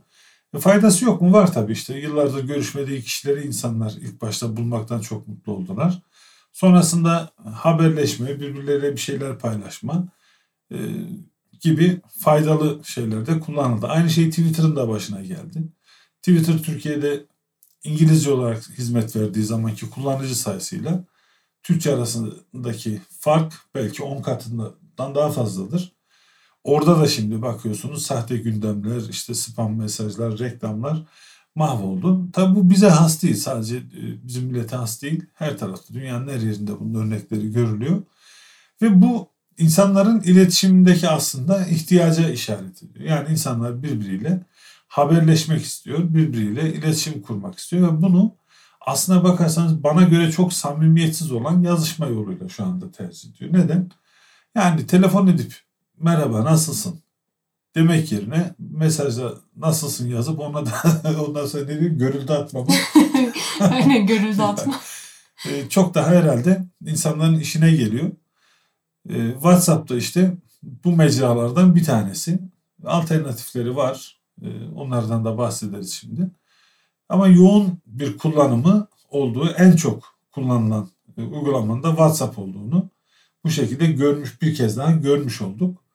[0.55, 1.33] E, faydası yok mu?
[1.33, 1.99] Var tabii işte.
[1.99, 6.03] Yıllardır görüşmediği kişileri insanlar ilk başta bulmaktan çok mutlu oldular.
[6.53, 10.09] Sonrasında haberleşme, birbirleriyle bir şeyler paylaşma
[10.73, 10.77] e,
[11.61, 13.87] gibi faydalı şeyler de kullanıldı.
[13.87, 15.63] Aynı şey Twitter'ın da başına geldi.
[16.23, 17.25] Twitter Türkiye'de
[17.85, 21.05] İngilizce olarak hizmet verdiği zamanki kullanıcı sayısıyla
[21.63, 25.98] Türkçe arasındaki fark belki 10 katından daha fazladır.
[26.69, 31.03] Orada da şimdi bakıyorsunuz sahte gündemler, işte spam mesajlar, reklamlar
[31.55, 32.33] mahvoldu.
[32.33, 33.37] Tabi bu bize has değil.
[33.37, 35.25] Sadece e, bizim millete has değil.
[35.35, 38.03] Her tarafta dünyanın her yerinde bunun örnekleri görülüyor.
[38.83, 39.29] Ve bu
[39.59, 43.05] insanların iletişimindeki aslında ihtiyaca işaret ediyor.
[43.05, 44.45] Yani insanlar birbiriyle
[44.89, 48.35] haberleşmek istiyor, birbiriyle iletişim kurmak istiyor ve bunu
[48.81, 53.53] aslına bakarsanız bana göre çok samimiyetsiz olan yazışma yoluyla şu anda tercih ediyor.
[53.53, 53.91] Neden?
[54.55, 55.68] Yani telefon edip
[56.01, 57.01] merhaba nasılsın
[57.75, 60.73] demek yerine mesajda nasılsın yazıp ona da
[61.29, 62.69] ondan sonra ne diyeyim görüldü atmamı.
[63.61, 64.81] Aynen görüldü atma.
[65.49, 68.11] E, çok daha herhalde insanların işine geliyor.
[69.09, 72.39] E, WhatsApp'ta işte bu mecralardan bir tanesi.
[72.85, 74.21] Alternatifleri var.
[74.43, 76.31] E, onlardan da bahsederiz şimdi.
[77.09, 82.91] Ama yoğun bir kullanımı olduğu en çok kullanılan uygulamanın da WhatsApp olduğunu
[83.45, 85.88] bu şekilde görmüş bir kez daha görmüş olduk.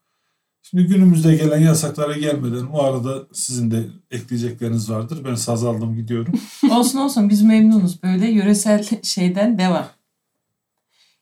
[0.64, 5.26] Şimdi günümüzde gelen yasaklara gelmeden bu arada sizin de ekleyecekleriniz vardır.
[5.26, 6.34] Ben saz aldım gidiyorum.
[6.72, 8.04] olsun olsun biz memnunuz.
[8.04, 9.88] Böyle yöresel şeyden devam.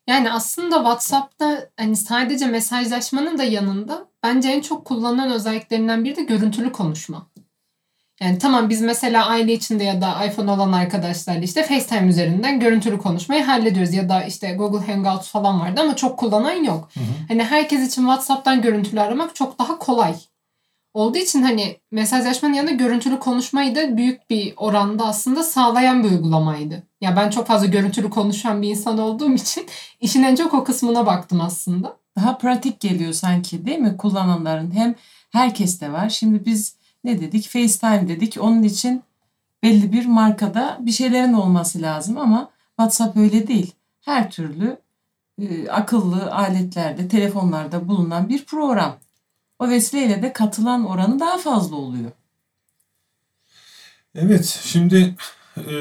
[0.08, 6.24] Yani aslında WhatsApp'ta hani sadece mesajlaşmanın da yanında bence en çok kullanılan özelliklerinden biri de
[6.24, 7.28] görüntülü konuşma.
[8.22, 12.98] Yani tamam biz mesela aile içinde ya da iPhone olan arkadaşlarla işte FaceTime üzerinden görüntülü
[12.98, 13.94] konuşmayı hallediyoruz.
[13.94, 16.90] Ya da işte Google Hangouts falan vardı ama çok kullanan yok.
[16.94, 17.04] Hı hı.
[17.28, 20.16] Hani herkes için WhatsApp'tan görüntülü aramak çok daha kolay.
[20.94, 26.84] Olduğu için hani mesajlaşmanın yanında görüntülü konuşmayı da büyük bir oranda aslında sağlayan bir uygulamaydı.
[27.02, 29.66] Ya ben çok fazla görüntülü konuşan bir insan olduğum için
[30.00, 31.98] işin en çok o kısmına baktım aslında.
[32.16, 34.72] Daha pratik geliyor sanki değil mi kullananların?
[34.72, 34.96] Hem
[35.32, 36.10] herkes de var.
[36.10, 37.48] Şimdi biz ne dedik?
[37.50, 38.38] FaceTime dedik.
[38.40, 39.04] Onun için
[39.64, 43.72] belli bir markada bir şeylerin olması lazım ama WhatsApp öyle değil.
[44.02, 44.78] Her türlü
[45.42, 48.98] e, akıllı aletlerde, telefonlarda bulunan bir program.
[49.60, 52.12] O vesileyle de katılan oranı daha fazla oluyor.
[54.16, 55.16] Evet, şimdi
[55.58, 55.74] e,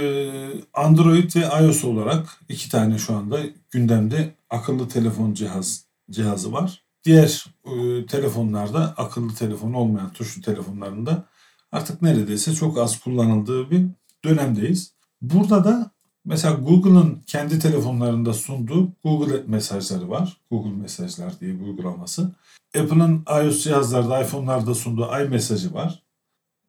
[0.75, 6.83] Android ve iOS olarak iki tane şu anda gündemde akıllı telefon cihaz cihazı var.
[7.05, 11.25] Diğer e, telefonlarda akıllı telefon olmayan tuşlu telefonlarında
[11.73, 13.87] artık neredeyse çok az kullanıldığı bir
[14.25, 14.93] dönemdeyiz.
[15.23, 15.91] Burada da
[16.25, 20.37] mesela Google'ın kendi telefonlarında sunduğu Google mesajları var.
[20.51, 22.33] Google Mesajlar diye bir uygulaması.
[22.79, 26.03] Apple'ın iOS cihazlarda, iPhone'larda sunduğu iMessaj'ı var.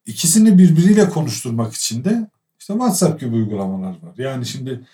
[0.06, 4.14] İkisini birbiriyle konuşturmak için de işte WhatsApp gibi uygulamalar var.
[4.18, 4.88] Yani şimdi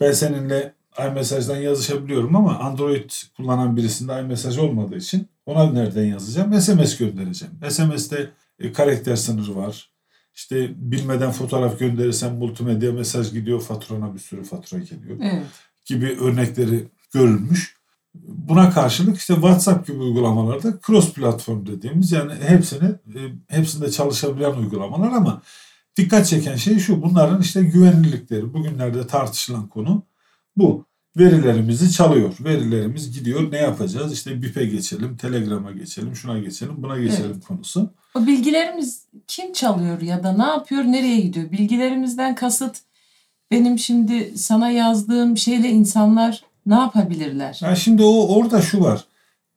[0.00, 6.60] ben seninle iMessage'dan yazışabiliyorum ama Android kullanan birisinde iMessage olmadığı için ona nereden yazacağım?
[6.60, 7.54] SMS göndereceğim.
[7.68, 9.92] SMS'te e, karakter sınırı var.
[10.34, 15.16] İşte bilmeden fotoğraf gönderirsem multimedya mesaj gidiyor, faturana bir sürü fatura geliyor.
[15.22, 15.46] Evet.
[15.86, 17.76] Gibi örnekleri görülmüş.
[18.24, 25.12] Buna karşılık işte WhatsApp gibi uygulamalarda cross platform dediğimiz yani hepsini e, hepsinde çalışabilen uygulamalar
[25.12, 25.42] ama
[25.96, 30.02] dikkat çeken şey şu bunların işte güvenlilikleri bugünlerde tartışılan konu
[30.56, 30.86] bu.
[31.16, 32.34] Verilerimizi çalıyor.
[32.40, 33.52] Verilerimiz gidiyor.
[33.52, 34.12] Ne yapacağız?
[34.12, 37.44] İşte BIP'e geçelim, Telegram'a geçelim, şuna geçelim, buna geçelim evet.
[37.44, 37.90] konusu.
[38.14, 41.52] O bilgilerimiz kim çalıyor ya da ne yapıyor, nereye gidiyor?
[41.52, 42.76] Bilgilerimizden kasıt
[43.50, 47.58] benim şimdi sana yazdığım şeyle insanlar ne yapabilirler?
[47.62, 49.04] Ya şimdi o orada şu var.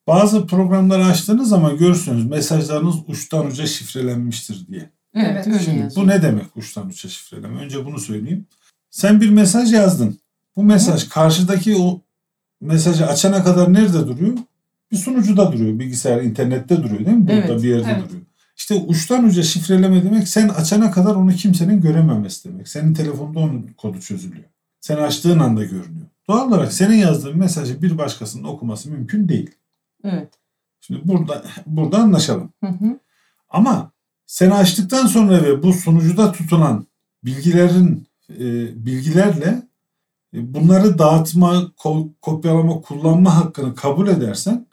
[0.08, 4.90] Bazı programları açtığınız zaman görürsünüz mesajlarınız uçtan uca şifrelenmiştir diye.
[5.16, 6.06] Evet, öyle Şimdi yazıyor.
[6.06, 7.60] bu ne demek uçtan uca şifreleme?
[7.60, 8.48] Önce bunu söyleyeyim.
[8.90, 10.20] Sen bir mesaj yazdın.
[10.56, 12.02] Bu mesaj karşıdaki o
[12.62, 14.38] mesajı açana kadar nerede duruyor?
[14.92, 15.80] Bir sunucuda duruyor.
[15.80, 17.28] Bilgisayar, internette duruyor değil mi?
[17.28, 18.10] Burada evet, bir yerde evet.
[18.10, 18.26] duruyor.
[18.58, 22.68] İşte uçtan uca şifreleme demek sen açana kadar onu kimsenin görememesi demek.
[22.68, 24.46] Senin telefonda onun kodu çözülüyor.
[24.82, 26.08] Sen açtığın anda görünüyor.
[26.28, 29.52] Doğal olarak senin yazdığın mesajı bir başkasının okuması mümkün değil.
[30.04, 30.34] Evet.
[30.82, 32.54] Şimdi burada burada anlaşalım.
[32.64, 33.00] Hı hı.
[33.50, 33.92] Ama
[34.26, 36.88] sen açtıktan sonra ve bu sunucuda tutulan
[37.24, 38.46] bilgilerin e,
[38.86, 39.62] bilgilerle
[40.36, 41.72] bunları dağıtma,
[42.22, 44.68] kopyalama, kullanma hakkını kabul edersen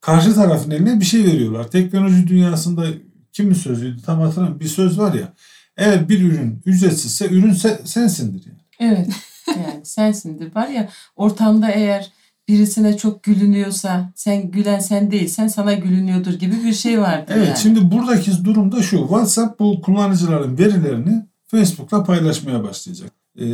[0.00, 1.70] karşı tarafın eline bir şey veriyorlar.
[1.70, 2.86] Teknoloji dünyasında
[3.32, 4.60] kimin sözüydü tam hatırlamıyorum.
[4.60, 5.32] Bir söz var ya.
[5.76, 8.58] Eğer bir ürün ücretsizse ürün se- sensindir yani.
[8.92, 9.08] Evet.
[9.48, 10.54] Yani sensindir.
[10.54, 12.12] Var ya ortamda eğer
[12.48, 17.58] birisine çok gülünüyorsa sen gülen sen değilsen sana gülünüyordur gibi bir şey vardır Evet yani.
[17.58, 18.98] şimdi buradaki durum da şu.
[18.98, 23.10] WhatsApp bu kullanıcıların verilerini Facebook'la paylaşmaya başlayacak.
[23.40, 23.44] Ee,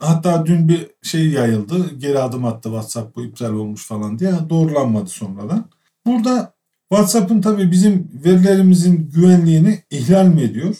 [0.00, 1.94] hatta dün bir şey yayıldı.
[1.98, 4.32] Geri adım attı WhatsApp bu iptal olmuş falan diye.
[4.50, 5.64] Doğrulanmadı sonradan.
[6.06, 6.54] Burada
[6.88, 10.76] WhatsApp'ın tabii bizim verilerimizin güvenliğini ihlal mi ediyor?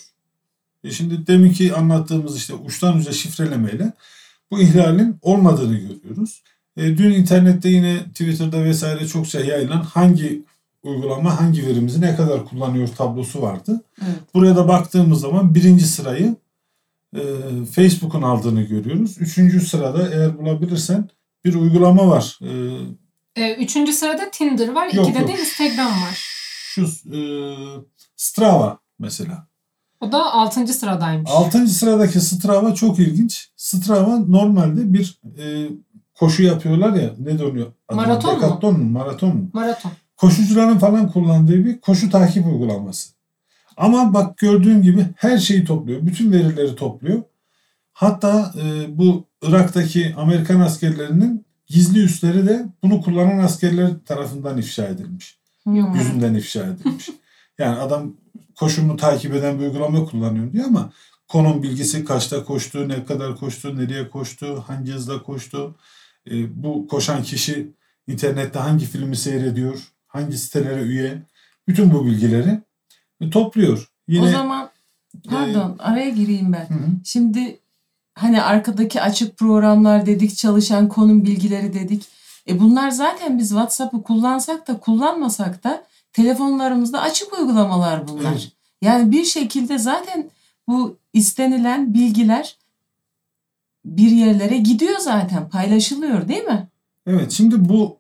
[0.84, 3.92] E şimdi deminki anlattığımız işte uçtan uca şifrelemeyle
[4.50, 6.42] bu ihlalin olmadığını görüyoruz.
[6.76, 10.42] E, dün internette yine Twitter'da vesaire çokça yayılan hangi
[10.82, 13.82] uygulama hangi verimizi ne kadar kullanıyor tablosu vardı.
[14.02, 14.34] Evet.
[14.34, 16.36] Buraya da baktığımız zaman birinci sırayı
[17.16, 17.20] e,
[17.74, 19.16] Facebook'un aldığını görüyoruz.
[19.18, 21.08] Üçüncü sırada eğer bulabilirsen
[21.44, 22.38] bir uygulama var.
[22.42, 22.50] E,
[23.36, 24.88] Ee, üçüncü sırada Tinder var.
[24.92, 25.28] Yok, ikide yok.
[25.28, 26.18] de Instagram var.
[26.74, 26.82] şu
[27.16, 27.18] e,
[28.16, 29.46] Strava mesela.
[30.00, 31.30] O da altıncı sıradaymış.
[31.30, 33.48] Altıncı sıradaki Strava çok ilginç.
[33.56, 35.68] Strava normalde bir e,
[36.14, 37.72] koşu yapıyorlar ya ne dönüyor?
[37.92, 38.40] Maraton
[38.72, 38.78] mu?
[38.78, 38.90] Mu?
[38.90, 39.50] Maraton mu?
[39.52, 39.92] Maraton.
[40.16, 43.10] koşucuların falan kullandığı bir koşu takip uygulaması.
[43.80, 46.06] Ama bak gördüğün gibi her şeyi topluyor.
[46.06, 47.22] Bütün verileri topluyor.
[47.92, 55.38] Hatta e, bu Irak'taki Amerikan askerlerinin gizli üsleri de bunu kullanan askerler tarafından ifşa edilmiş.
[55.62, 55.94] Hmm.
[55.94, 57.10] Yüzünden ifşa edilmiş.
[57.58, 58.16] Yani adam
[58.54, 60.92] koşumu takip eden bir uygulama kullanıyor diyor ama
[61.28, 65.76] konum bilgisi kaçta koştu, ne kadar koştu, nereye koştu, hangi hızla koştu.
[66.30, 67.72] E, bu koşan kişi
[68.06, 71.22] internette hangi filmi seyrediyor, hangi sitelere üye.
[71.68, 72.60] Bütün bu bilgileri
[73.30, 73.90] topluyor.
[74.08, 74.70] Yine O zaman
[75.28, 76.74] pardon araya gireyim ben.
[76.74, 76.80] Hı.
[77.04, 77.58] Şimdi
[78.14, 82.06] hani arkadaki açık programlar dedik, çalışan konum bilgileri dedik.
[82.48, 88.32] E bunlar zaten biz WhatsApp'ı kullansak da kullanmasak da telefonlarımızda açık uygulamalar bunlar.
[88.32, 88.52] Evet.
[88.82, 90.30] Yani bir şekilde zaten
[90.68, 92.56] bu istenilen bilgiler
[93.84, 96.68] bir yerlere gidiyor zaten, paylaşılıyor değil mi?
[97.06, 97.98] Evet şimdi bu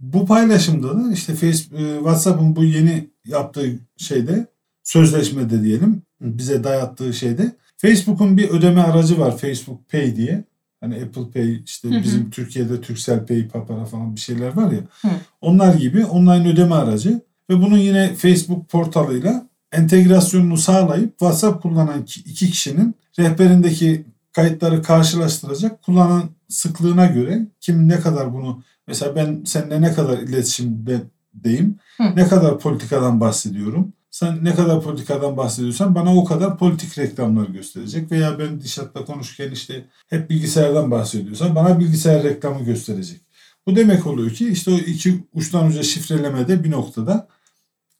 [0.00, 4.46] bu paylaşımda da işte Facebook, e, WhatsApp'ın bu yeni yaptığı şeyde
[4.88, 10.44] sözleşmede diyelim bize dayattığı şeyde Facebook'un bir ödeme aracı var Facebook Pay diye.
[10.80, 12.02] Hani Apple Pay işte Hı hı.
[12.02, 14.80] bizim Türkiye'de Turkcell Pay, Papara falan bir şeyler var ya.
[15.02, 15.08] Hı.
[15.40, 17.20] Onlar gibi online ödeme aracı
[17.50, 25.82] ve bunun yine Facebook portalıyla entegrasyonunu sağlayıp WhatsApp kullanan ki- iki kişinin rehberindeki kayıtları karşılaştıracak.
[25.82, 31.00] Kullanan sıklığına göre kim ne kadar bunu mesela ben seninle ne kadar iletişimde
[31.34, 32.02] deyim, Hı.
[32.16, 33.92] ne kadar politikadan bahsediyorum.
[34.18, 38.10] Sen ne kadar politikadan bahsediyorsan bana o kadar politik reklamlar gösterecek.
[38.12, 43.20] Veya ben Dişat'la konuşurken işte hep bilgisayardan bahsediyorsan bana bilgisayar reklamı gösterecek.
[43.66, 47.28] Bu demek oluyor ki işte o iki uçtan uca şifrelemede bir noktada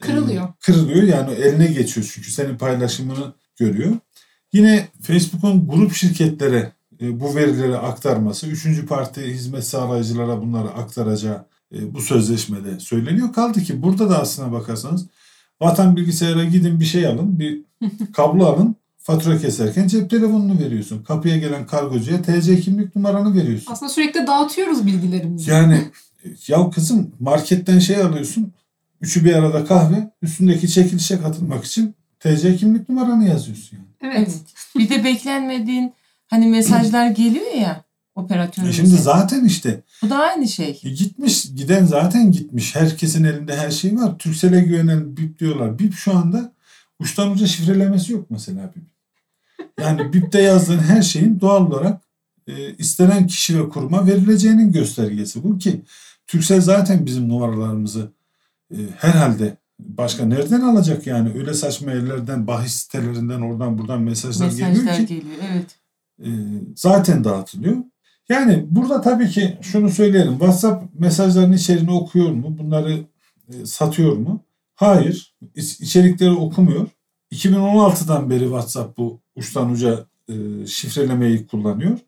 [0.02, 0.48] e, Kırılıyor.
[0.60, 3.96] kırılıyor yani eline geçiyor çünkü senin paylaşımını görüyor.
[4.52, 11.94] Yine Facebook'un grup şirketlere e, bu verileri aktarması, üçüncü parti hizmet sağlayıcılara bunları aktaracağı e,
[11.94, 13.32] bu sözleşmede söyleniyor.
[13.32, 15.06] Kaldı ki burada da aslına bakarsanız
[15.60, 17.60] vatan bilgisayara gidin bir şey alın, bir
[18.12, 21.02] kablo alın, fatura keserken cep telefonunu veriyorsun.
[21.02, 23.72] Kapıya gelen kargocuya TC kimlik numaranı veriyorsun.
[23.72, 25.50] Aslında sürekli dağıtıyoruz bilgilerimizi.
[25.50, 25.84] Yani
[26.48, 28.52] ya kızım marketten şey alıyorsun.
[29.00, 30.10] Üçü bir arada kahve.
[30.22, 33.88] Üstündeki çekilişe katılmak için TC kimlik numaranı yazıyorsun yani.
[34.00, 34.28] Evet.
[34.28, 34.40] Evet.
[34.78, 35.92] Bir de beklenmediğin
[36.26, 38.82] hani mesajlar geliyor ya operatörümüze.
[38.82, 40.80] E şimdi zaten işte Bu da aynı şey.
[40.84, 42.76] e gitmiş giden zaten gitmiş.
[42.76, 44.18] Herkesin elinde her şey var.
[44.18, 45.78] Türksel'e güvenen BIP diyorlar.
[45.78, 46.52] BIP şu anda
[46.98, 48.98] uçtan uca şifrelemesi yok mesela BIP.
[49.80, 52.00] Yani BIP'te yazdığın her şeyin doğal olarak
[52.46, 55.82] e, istenen kişi ve kuruma verileceğinin göstergesi bu ki
[56.26, 58.12] Türksel zaten bizim numaralarımızı
[58.70, 64.68] e, herhalde başka nereden alacak yani öyle saçma yerlerden bahis sitelerinden oradan buradan mesajlar, geliyor
[64.68, 65.36] Mesajlar ki geliyor.
[65.52, 65.76] Evet.
[66.24, 66.28] e,
[66.76, 67.76] zaten dağıtılıyor.
[68.28, 70.32] Yani burada tabii ki şunu söyleyelim.
[70.32, 72.58] WhatsApp mesajlarının içeriğini okuyor mu?
[72.58, 72.98] Bunları
[73.48, 74.44] e, satıyor mu?
[74.74, 75.34] Hayır.
[75.54, 76.86] İç- içerikleri okumuyor.
[77.32, 81.98] 2016'dan beri WhatsApp bu uçtan uca e, şifrelemeyi kullanıyor.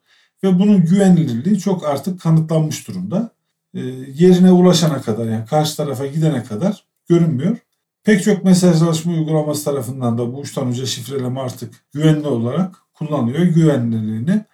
[0.44, 3.30] Ve bunun güvenilirliği çok artık kanıtlanmış durumda.
[3.74, 3.80] E,
[4.14, 7.56] yerine ulaşana kadar yani karşı tarafa gidene kadar görünmüyor.
[8.04, 13.42] Pek çok mesajlaşma uygulaması tarafından da bu uçtan uca şifreleme artık güvenli olarak kullanılıyor.
[13.42, 14.44] Güvenilirliğini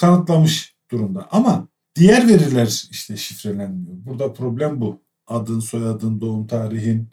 [0.00, 1.28] kanıtlamış durumda.
[1.30, 3.96] Ama diğer veriler işte şifrelenmiyor.
[4.06, 5.02] Burada problem bu.
[5.26, 7.08] Adın, soyadın, doğum tarihin,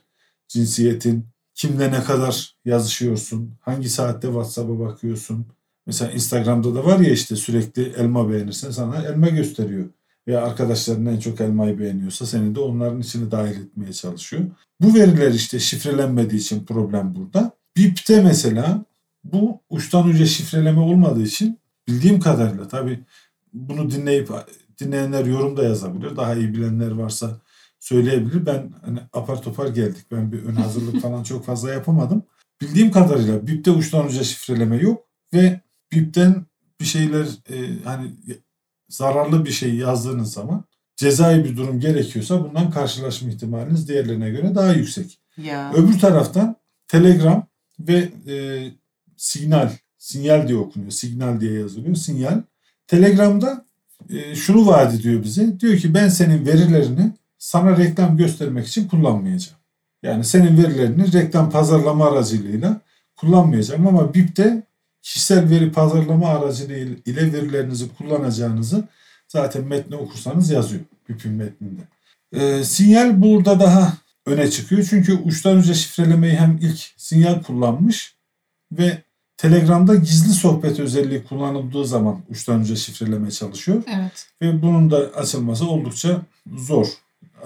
[0.47, 1.25] cinsiyetin,
[1.55, 5.45] kimle ne kadar yazışıyorsun, hangi saatte WhatsApp'a bakıyorsun.
[5.86, 9.86] Mesela Instagram'da da var ya işte sürekli elma beğenirsen sana elma gösteriyor.
[10.27, 14.43] Veya arkadaşların en çok elmayı beğeniyorsa seni de onların içine dahil etmeye çalışıyor.
[14.82, 17.51] Bu veriler işte şifrelenmediği için problem burada.
[17.77, 18.86] BIP'te mesela
[19.23, 22.99] bu uçtan uca şifreleme olmadığı için bildiğim kadarıyla tabii
[23.54, 24.30] bunu dinleyip
[24.80, 26.18] dinleyenler yorum da yazabilir.
[26.18, 27.41] Daha iyi bilenler varsa
[27.80, 28.45] söyleyebilir.
[28.45, 30.06] Ben hani apar topar geldik.
[30.12, 32.24] Ben bir ön hazırlık falan çok fazla yapamadım.
[32.62, 36.45] Bildiğim kadarıyla BIP'te uçtan uca şifreleme yok ve BIP'ten
[36.80, 38.12] bir şeyler e, hani
[38.89, 40.64] zararlı bir şey yazdığınız zaman
[40.95, 45.20] cezai bir durum gerekiyorsa bundan karşılaşma ihtimaliniz diğerlerine göre daha yüksek.
[45.38, 45.74] Ya.
[45.74, 46.56] Öbür taraftan
[46.88, 47.47] Telegram
[47.80, 48.36] ve e,
[49.18, 52.41] Signal, Sinyal diye okunuyor, Signal diye yazılıyor, Sinyal.
[52.89, 53.65] Telegram'da
[54.09, 55.59] e, şunu vaat ediyor bize.
[55.59, 59.57] Diyor ki ben senin verilerini sana reklam göstermek için kullanmayacağım.
[60.03, 62.81] Yani senin verilerini reklam pazarlama aracılığıyla
[63.15, 64.63] kullanmayacağım ama BIP'te
[65.01, 68.83] kişisel veri pazarlama aracılığıyla ile verilerinizi kullanacağınızı
[69.27, 71.81] zaten metni okursanız yazıyor BIP'in metninde.
[72.31, 73.93] E, sinyal burada daha
[74.25, 74.87] öne çıkıyor.
[74.89, 78.15] Çünkü uçtan uca şifrelemeyi hem ilk sinyal kullanmış
[78.71, 79.03] ve
[79.39, 83.83] Telegram'da gizli sohbet özelliği kullanıldığı zaman uçtan uca şifreleme çalışıyor.
[83.87, 84.27] Evet.
[84.41, 86.21] Ve bunun da açılması oldukça
[86.55, 86.87] zor.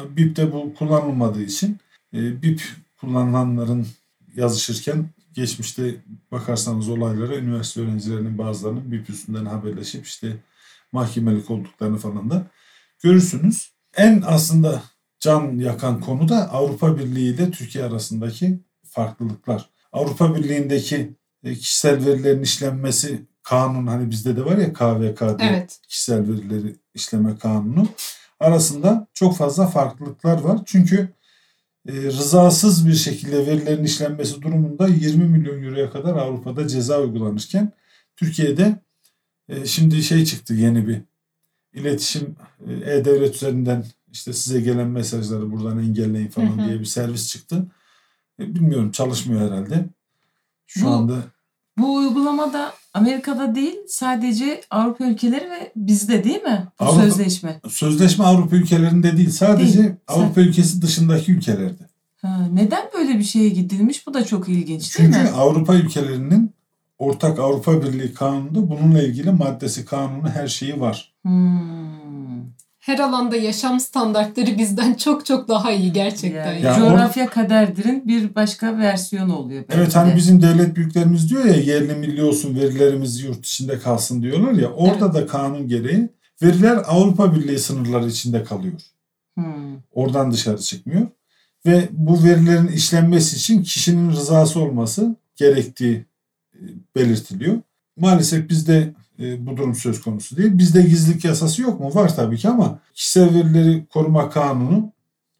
[0.09, 1.77] BIP'te bu kullanılmadığı için
[2.13, 2.61] e, BIP
[3.01, 3.87] kullananların
[4.35, 5.95] yazışırken geçmişte
[6.31, 10.37] bakarsanız olaylara üniversite öğrencilerinin bazılarının BIP üstünden haberleşip işte
[10.91, 12.47] mahkemelik olduklarını falan da
[13.03, 13.71] görürsünüz.
[13.97, 14.83] En aslında
[15.19, 19.69] can yakan konu da Avrupa Birliği ile Türkiye arasındaki farklılıklar.
[19.91, 21.13] Avrupa Birliği'ndeki
[21.43, 25.79] kişisel verilerin işlenmesi kanun hani bizde de var ya KVKD Evet.
[25.87, 27.87] kişisel verileri işleme kanunu
[28.39, 30.59] arasında çok fazla farklılıklar var.
[30.65, 31.09] Çünkü
[31.87, 37.71] e, rızasız bir şekilde verilerin işlenmesi durumunda 20 milyon euroya kadar Avrupa'da ceza uygulanırken
[38.15, 38.79] Türkiye'de
[39.49, 41.01] e, şimdi şey çıktı yeni bir
[41.73, 42.35] iletişim
[42.67, 46.67] e, e-devlet üzerinden işte size gelen mesajları buradan engelleyin falan Hı hı.
[46.67, 47.65] diye bir servis çıktı.
[48.39, 49.85] E, bilmiyorum çalışmıyor herhalde.
[50.73, 51.13] Şu Bu- anda
[51.77, 56.67] Bu uygulamada Amerika'da değil sadece Avrupa ülkeleri ve bizde değil mi?
[56.79, 57.59] Bu Avrupa- sözleşme.
[57.69, 59.91] sözleşme Avrupa ülkelerinde değil sadece Değil.
[60.07, 61.83] Avrupa ülkesi dışındaki ülkelerde.
[62.21, 64.07] Ha, neden böyle bir şeye gidilmiş?
[64.07, 65.29] Bu da çok ilginç değil Çünkü mi?
[65.37, 66.51] Avrupa ülkelerinin
[66.99, 71.13] ortak Avrupa Birliği kanununda bununla ilgili maddesi kanunu her şeyi var.
[71.21, 72.02] Hmm.
[72.83, 76.53] Her alanda yaşam standartları bizden çok çok daha iyi gerçekten.
[76.53, 79.63] Yani Ya coğrafya kaderdirin bir başka versiyonu oluyor.
[79.69, 80.15] belki Evet hani de.
[80.15, 85.13] bizim devlet büyüklerimiz diyor ya yerli milli olsun verilerimiz yurt içinde kalsın diyorlar ya orada
[85.13, 86.09] da kanun gereği
[86.41, 88.73] veriler Avrupa Birliği sınırları içinde kalıyor.
[89.35, 89.77] Hmm.
[89.91, 91.07] Oradan dışarı çıkmıyor.
[91.65, 96.05] Ve bu verilerin işlenmesi için kişinin rızası olması gerektiği
[96.55, 96.59] e,
[96.95, 97.57] belirtiliyor.
[97.97, 100.57] Maalesef bizde e, bu durum söz konusu değil.
[100.57, 101.95] Bizde gizlilik yasası yok mu?
[101.95, 104.93] Var tabii ki ama kişisel verileri koruma kanunu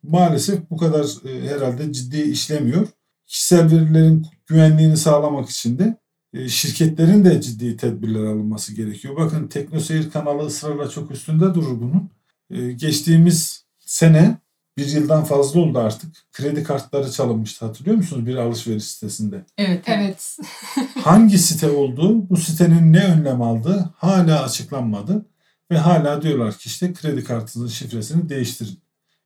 [0.03, 2.88] maalesef bu kadar e, herhalde ciddi işlemiyor.
[3.26, 5.97] Kişisel verilerin güvenliğini sağlamak için de
[6.34, 9.15] e, şirketlerin de ciddi tedbirler alınması gerekiyor.
[9.17, 12.09] Bakın Teknoseyir kanalı ısrarla çok üstünde durur bunun.
[12.76, 14.38] Geçtiğimiz sene
[14.78, 16.15] bir yıldan fazla oldu artık.
[16.32, 19.45] Kredi kartları çalınmıştı hatırlıyor musunuz bir alışveriş sitesinde?
[19.57, 19.84] Evet.
[19.88, 20.38] Evet.
[21.03, 25.26] Hangi site olduğu, bu sitenin ne önlem aldığı hala açıklanmadı.
[25.71, 28.80] Ve hala diyorlar ki işte kredi kartınızın şifresini değiştirin.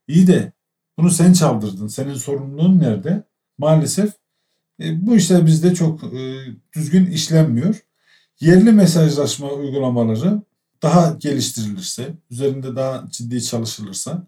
[0.08, 0.52] İyi de
[0.98, 1.88] bunu sen çaldırdın.
[1.88, 3.22] Senin sorumluluğun nerede?
[3.58, 4.12] Maalesef
[4.82, 6.38] e, bu işler bizde çok e,
[6.74, 7.82] düzgün işlenmiyor.
[8.40, 10.42] Yerli mesajlaşma uygulamaları
[10.82, 14.26] daha geliştirilirse, üzerinde daha ciddi çalışılırsa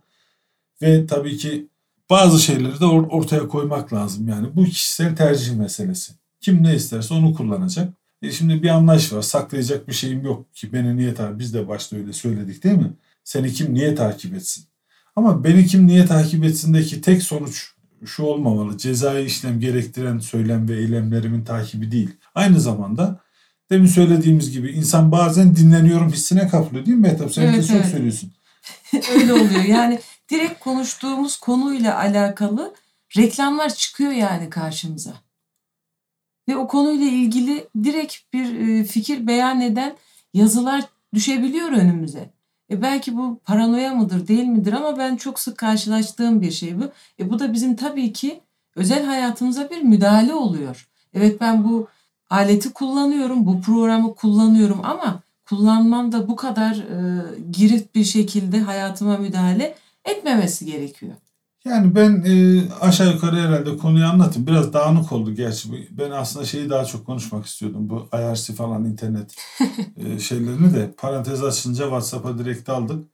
[0.82, 1.66] ve tabii ki
[2.10, 4.28] bazı şeyleri de or- ortaya koymak lazım.
[4.28, 6.12] Yani bu kişisel tercih meselesi.
[6.40, 7.88] Kim ne isterse onu kullanacak.
[8.22, 9.22] E şimdi bir anlayış var.
[9.22, 12.92] Saklayacak bir şeyim yok ki beni niye takip Biz de başta öyle söyledik değil mi?
[13.24, 14.64] Seni kim niye takip etsin?
[15.16, 17.70] Ama beni kim niye takip etsindeki tek sonuç
[18.06, 18.78] şu olmamalı.
[18.78, 22.10] Cezai işlem gerektiren söylem ve eylemlerimin takibi değil.
[22.34, 23.20] Aynı zamanda
[23.70, 27.32] demin söylediğimiz gibi insan bazen dinleniyorum hissine kapılıyor değil mi Mehtap?
[27.32, 27.86] Sen Evet, de çok evet.
[27.86, 28.32] söylüyorsun.
[29.14, 29.64] Öyle oluyor.
[29.64, 29.98] Yani
[30.30, 32.74] direkt konuştuğumuz konuyla alakalı
[33.16, 35.12] reklamlar çıkıyor yani karşımıza.
[36.48, 39.96] Ve o konuyla ilgili direkt bir e, fikir beyan eden
[40.34, 42.30] yazılar düşebiliyor önümüze.
[42.70, 46.84] E belki bu paranoya mıdır değil midir ama ben çok sık karşılaştığım bir şey bu.
[47.18, 48.40] E bu da bizim tabii ki
[48.76, 50.88] özel hayatımıza bir müdahale oluyor.
[51.14, 51.88] Evet ben bu
[52.30, 59.16] aleti kullanıyorum, bu programı kullanıyorum ama kullanmam da bu kadar e, girift bir şekilde hayatıma
[59.16, 59.74] müdahale
[60.10, 61.12] etmemesi gerekiyor.
[61.64, 64.46] Yani ben e, aşağı yukarı herhalde konuyu anlatayım.
[64.46, 65.88] Biraz dağınık oldu gerçi.
[65.90, 67.90] Ben aslında şeyi daha çok konuşmak istiyordum.
[67.90, 69.36] Bu IRC falan internet
[69.96, 73.04] e, şeylerini de parantez açınca WhatsApp'a direkt aldık.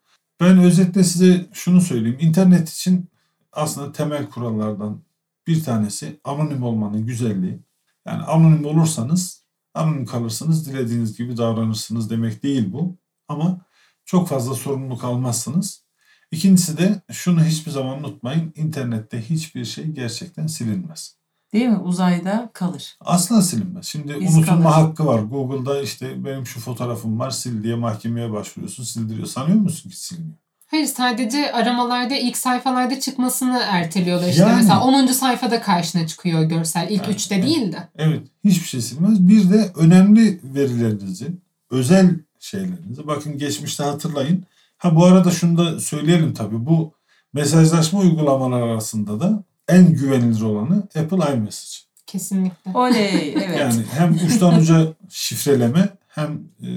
[0.41, 2.19] Ben özetle size şunu söyleyeyim.
[2.21, 3.11] İnternet için
[3.53, 5.01] aslında temel kurallardan
[5.47, 7.59] bir tanesi anonim olmanın güzelliği.
[8.07, 9.43] Yani anonim olursanız
[9.75, 12.97] anonim kalırsınız dilediğiniz gibi davranırsınız demek değil bu.
[13.29, 13.61] Ama
[14.05, 15.86] çok fazla sorumluluk almazsınız.
[16.31, 18.53] İkincisi de şunu hiçbir zaman unutmayın.
[18.57, 21.17] İnternette hiçbir şey gerçekten silinmez.
[21.53, 21.79] Değil mi?
[21.79, 22.97] Uzayda kalır.
[23.01, 23.87] Asla silinmez.
[23.87, 24.87] Şimdi İz unutulma kalır.
[24.87, 25.19] hakkı var.
[25.21, 29.27] Google'da işte benim şu fotoğrafım var sil diye mahkemeye başvuruyorsun sildiriyor.
[29.27, 30.35] Sanıyor musun ki siliniyor?
[30.67, 34.29] Hayır sadece aramalarda ilk sayfalarda çıkmasını erteliyorlar.
[34.29, 34.57] İşte Yani.
[34.57, 35.07] mesela 10.
[35.07, 36.87] sayfada karşına çıkıyor görsel.
[36.91, 37.45] İlk Evet, 3'te evet.
[37.47, 37.89] değil de.
[37.97, 39.29] Evet hiçbir şey silmez.
[39.29, 41.27] Bir de önemli verilerinizi,
[41.71, 42.11] özel
[42.41, 44.45] şeylerinizi bakın geçmişte hatırlayın.
[44.79, 46.67] Ha bu arada şunu da söyleyelim tabii.
[46.67, 46.95] Bu
[47.33, 51.87] mesajlaşma uygulamaları arasında da en güvenilir olanı Apple iMessage.
[52.07, 52.71] Kesinlikle.
[52.75, 53.61] Oley evet.
[53.61, 56.69] Yani hem uçtan uca şifreleme hem e,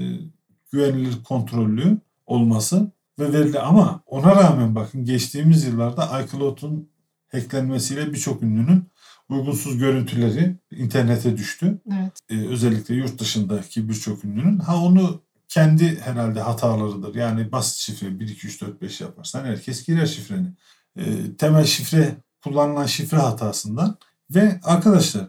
[0.72, 6.88] güvenilir kontrollü olması ve verili ama ona rağmen bakın geçtiğimiz yıllarda iCloud'un
[7.32, 8.84] hacklenmesiyle birçok ünlünün
[9.28, 11.78] uygunsuz görüntüleri internete düştü.
[11.92, 12.12] Evet.
[12.30, 14.58] Ee, özellikle yurt dışındaki birçok ünlünün.
[14.58, 15.20] Ha onu
[15.50, 17.14] kendi herhalde hatalarıdır.
[17.14, 20.48] Yani basit şifre 1, 2, 3, 4, 5 yaparsan herkes girer şifreni.
[20.96, 23.98] Ee, temel şifre kullanılan şifre hatasından
[24.34, 25.28] ve arkadaşlar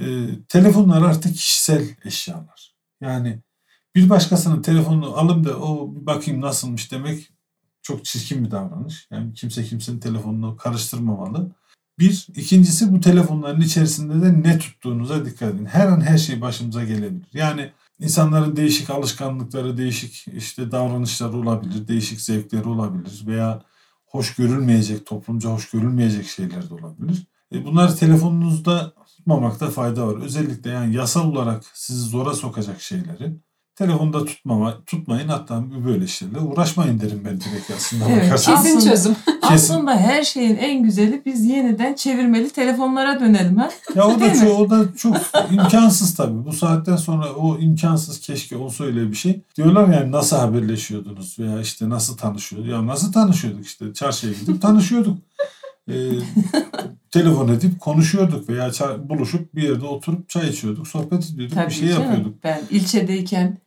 [0.00, 0.04] e,
[0.48, 2.74] telefonlar artık kişisel eşyalar.
[3.00, 3.38] Yani
[3.94, 7.30] bir başkasının telefonunu alıp da o bir bakayım nasılmış demek
[7.82, 9.08] çok çirkin bir davranış.
[9.10, 11.50] Yani kimse kimsenin telefonunu karıştırmamalı.
[11.98, 12.26] Bir.
[12.36, 15.66] ikincisi bu telefonların içerisinde de ne tuttuğunuza dikkat edin.
[15.66, 17.28] Her an her şey başımıza gelebilir.
[17.32, 23.62] Yani insanların değişik alışkanlıkları, değişik işte davranışları olabilir, değişik zevkleri olabilir veya
[24.06, 27.26] hoş görülmeyecek, toplumca hoş görülmeyecek şeyler de olabilir.
[27.52, 30.22] E bunları telefonunuzda tutmamakta fayda var.
[30.22, 33.36] Özellikle yani yasal olarak sizi zora sokacak şeyleri
[33.76, 38.04] telefonda tutmama, tutmayın hatta böyle şeylerle uğraşmayın derim ben direkt aslında.
[38.10, 38.62] Evet, bakarsanız.
[38.62, 39.16] Kesin Aslında- çözüm.
[39.48, 39.54] Kesin.
[39.74, 43.70] Aslında her şeyin en güzeli biz yeniden çevirmeli telefonlara dönelim ha.
[43.94, 45.16] Ya o da, çok, o da çok
[45.52, 46.44] imkansız tabii.
[46.44, 49.40] Bu saatten sonra o imkansız keşke olsa öyle bir şey.
[49.56, 52.70] Diyorlar yani nasıl haberleşiyordunuz veya işte nasıl tanışıyorduk.
[52.70, 55.18] Ya nasıl tanışıyorduk işte çarşıya gidip tanışıyorduk.
[55.88, 55.94] Ee,
[57.10, 61.74] telefon edip konuşuyorduk veya çay- buluşup bir yerde oturup çay içiyorduk, sohbet ediyorduk, Tabii bir
[61.74, 62.02] şey canım.
[62.02, 62.44] yapıyorduk.
[62.44, 63.58] Ben ilçedeyken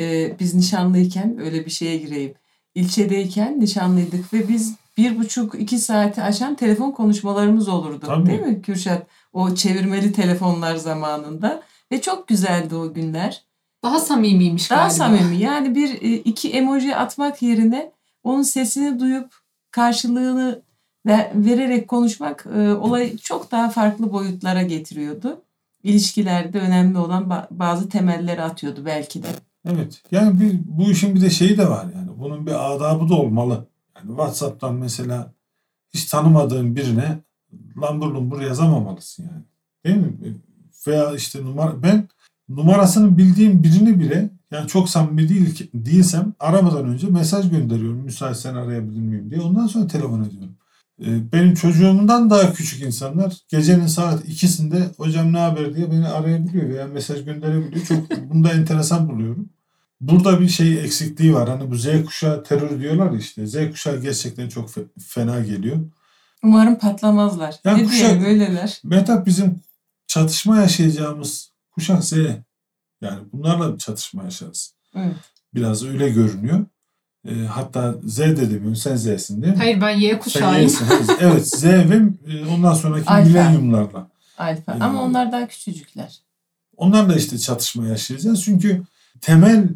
[0.00, 2.34] e, biz nişanlıyken öyle bir şeye gireyim.
[2.74, 8.06] İlçedeyken nişanlıydık ve biz bir buçuk iki saati aşan telefon konuşmalarımız olurdu.
[8.06, 8.26] Tabii.
[8.26, 9.06] Değil mi Kürşat?
[9.32, 11.62] O çevirmeli telefonlar zamanında.
[11.92, 13.42] Ve çok güzeldi o günler.
[13.82, 14.94] Daha samimiymiş Daha galiba.
[14.94, 15.36] samimi.
[15.36, 17.92] Yani bir e, iki emoji atmak yerine
[18.22, 19.34] onun sesini duyup
[19.70, 20.62] karşılığını
[21.06, 25.40] ve- vererek konuşmak e, olayı çok daha farklı boyutlara getiriyordu.
[25.82, 29.26] İlişkilerde önemli olan ba- bazı temelleri atıyordu belki de.
[29.68, 30.02] Evet.
[30.10, 32.10] Yani bir, bu işin bir de şeyi de var yani.
[32.18, 33.68] Bunun bir adabı da olmalı.
[33.96, 35.32] Yani WhatsApp'tan mesela
[35.94, 37.18] hiç tanımadığın birine
[37.82, 39.44] lambur lumbur yazamamalısın yani.
[39.84, 40.36] Değil mi?
[40.86, 42.08] Veya işte numara ben
[42.48, 47.98] numarasını bildiğim birini bile yani çok samimi değil, değilsem aramadan önce mesaj gönderiyorum.
[47.98, 49.40] Müsaitsen arayabilir miyim diye.
[49.40, 50.56] Ondan sonra telefon ediyorum.
[51.02, 56.68] Ee, Benim çocuğumdan daha küçük insanlar gecenin saat ikisinde hocam ne haber diye beni arayabiliyor
[56.68, 57.86] veya mesaj gönderebiliyor.
[57.86, 59.48] Çok bunu da enteresan buluyorum.
[60.08, 61.48] Burada bir şey eksikliği var.
[61.48, 63.46] Hani bu Z kuşağı terör diyorlar işte.
[63.46, 65.76] Z kuşağı gerçekten çok fe- fena geliyor.
[66.42, 67.54] Umarım patlamazlar.
[67.64, 68.80] Ya ne kuşak- diyelim öyleler.
[68.84, 69.60] Mehtap bizim
[70.06, 72.12] çatışma yaşayacağımız kuşak Z.
[73.00, 74.74] Yani bunlarla bir çatışma yaşarız.
[74.96, 75.16] Evet.
[75.54, 76.66] Biraz öyle görünüyor.
[77.28, 78.76] Ee, hatta Z de demiyorum.
[78.76, 79.58] Sen Z'sin değil mi?
[79.58, 80.72] Hayır ben Y kuşağıyım.
[81.20, 83.28] Evet Z ve e, ondan sonraki Alfa.
[83.28, 84.08] milenyumlarla.
[84.38, 84.72] Alfa.
[84.72, 86.18] Ee, Ama onlar daha küçücükler.
[86.76, 88.44] Onlarla işte çatışma yaşayacağız.
[88.44, 88.82] Çünkü
[89.20, 89.68] temel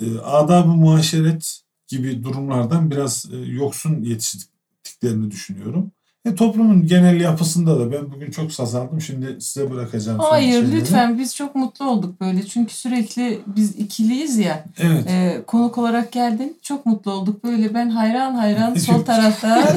[0.00, 5.90] e, adab-ı muaşeret gibi durumlardan biraz e, yoksun yetiştiklerini düşünüyorum.
[6.24, 9.00] E, toplumun genel yapısında da ben bugün çok saz aldım.
[9.00, 10.18] Şimdi size bırakacağım.
[10.18, 10.76] Hayır şeyleri.
[10.76, 12.46] lütfen biz çok mutlu olduk böyle.
[12.46, 14.64] Çünkü sürekli biz ikiliyiz ya.
[14.78, 15.04] Evet.
[15.08, 16.58] Ee, konuk olarak geldin.
[16.62, 17.44] Çok mutlu olduk.
[17.44, 19.74] Böyle ben hayran hayran sol tarafta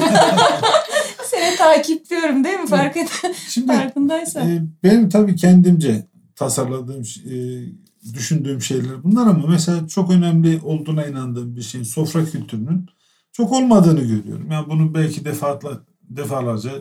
[1.30, 2.66] seni takipliyorum değil mi?
[2.66, 3.10] Fark et
[3.48, 4.48] Şimdi farkındaysan.
[4.50, 6.06] e, benim tabii kendimce
[6.36, 7.34] tasarladığım, e,
[8.14, 12.86] düşündüğüm şeyler bunlar ama mesela çok önemli olduğuna inandığım bir şeyin sofra kültürünün
[13.32, 14.50] çok olmadığını görüyorum.
[14.50, 16.72] Yani bunu belki defaatla, defalarca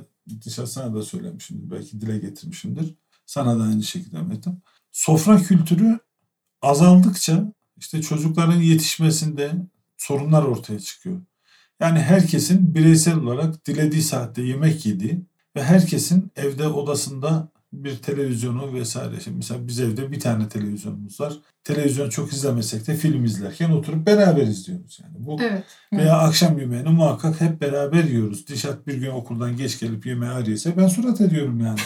[0.46, 1.72] dışarı sana da söylemişimdir.
[1.72, 2.96] Belki dile getirmişimdir.
[3.26, 4.56] Sana da aynı şekilde Mehtap.
[4.92, 6.00] Sofra kültürü
[6.62, 9.52] azaldıkça işte çocukların yetişmesinde
[9.98, 11.22] sorunlar ortaya çıkıyor.
[11.80, 15.26] Yani herkesin bireysel olarak dilediği saatte yemek yediği
[15.56, 19.20] ve herkesin evde odasında bir televizyonu vesaire.
[19.24, 21.34] Şimdi mesela biz evde bir tane televizyonumuz var.
[21.64, 25.14] Televizyon çok izlemesek de film izlerken oturup beraber izliyoruz yani.
[25.18, 25.64] Bu Evet.
[25.94, 28.48] veya akşam yemeğini muhakkak hep beraber yiyoruz.
[28.48, 31.80] Dişat bir gün okuldan geç gelip yemeği arıyorsa ben surat ediyorum yani.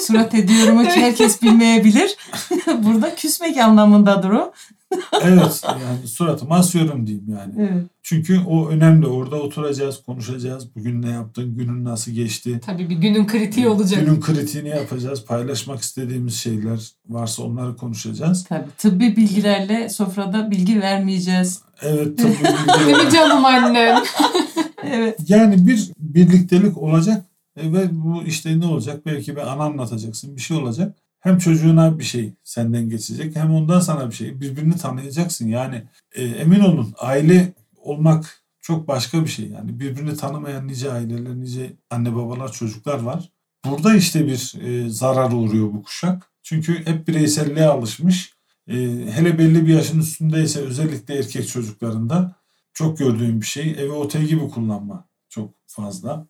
[0.00, 2.16] Surat ediyorum ki herkes bilmeyebilir.
[2.78, 4.52] Burada küsmek anlamındadır o.
[5.22, 7.54] evet yani suratıma asıyorum diyeyim yani.
[7.58, 7.84] Evet.
[8.02, 9.06] Çünkü o önemli.
[9.06, 10.76] Orada oturacağız, konuşacağız.
[10.76, 12.60] Bugün ne yaptın, günün nasıl geçti.
[12.66, 14.00] Tabii bir günün kritiği olacak.
[14.00, 15.24] Günün kritiğini yapacağız.
[15.24, 18.44] Paylaşmak istediğimiz şeyler varsa onları konuşacağız.
[18.44, 21.60] Tabii tıbbi bilgilerle sofrada bilgi vermeyeceğiz.
[21.82, 24.02] Evet tabii Değil bilgi mi canım annem?
[24.84, 25.18] Evet.
[25.28, 27.24] Yani bir birliktelik olacak
[27.56, 29.06] e, ve bu işte ne olacak?
[29.06, 30.96] Belki bir ana anlatacaksın, bir şey olacak.
[31.22, 34.40] Hem çocuğuna bir şey senden geçecek hem ondan sana bir şey.
[34.40, 35.48] Birbirini tanıyacaksın.
[35.48, 39.48] Yani e, emin olun aile olmak çok başka bir şey.
[39.48, 43.32] Yani birbirini tanımayan nice aileler, nice anne babalar, çocuklar var.
[43.64, 46.30] Burada işte bir e, zarar uğruyor bu kuşak.
[46.42, 48.34] Çünkü hep bireyselliğe alışmış.
[48.68, 48.74] E,
[49.10, 52.36] hele belli bir yaşın üstündeyse özellikle erkek çocuklarında
[52.74, 53.70] çok gördüğüm bir şey.
[53.70, 56.26] Evi otel gibi kullanma çok fazla.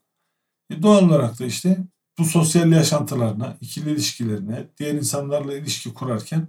[0.70, 1.78] E doğal olarak da işte
[2.18, 6.48] bu sosyal yaşantılarına, ikili ilişkilerine, diğer insanlarla ilişki kurarken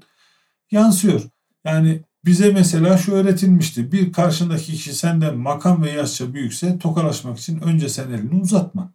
[0.72, 1.22] yansıyor.
[1.66, 3.92] Yani bize mesela şu öğretilmişti.
[3.92, 8.94] Bir karşındaki kişi senden makam ve yaşça büyükse tokalaşmak için önce sen elini uzatma.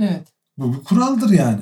[0.00, 0.28] Evet.
[0.58, 1.60] Bu bir kuraldır yani.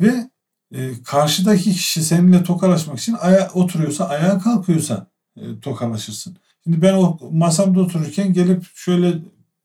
[0.00, 0.30] Ve
[0.74, 5.06] e, karşıdaki kişi seninle tokalaşmak için aya, oturuyorsa ayağa kalkıyorsa
[5.36, 6.36] e, tokalaşırsın.
[6.64, 9.18] Şimdi ben o masamda otururken gelip şöyle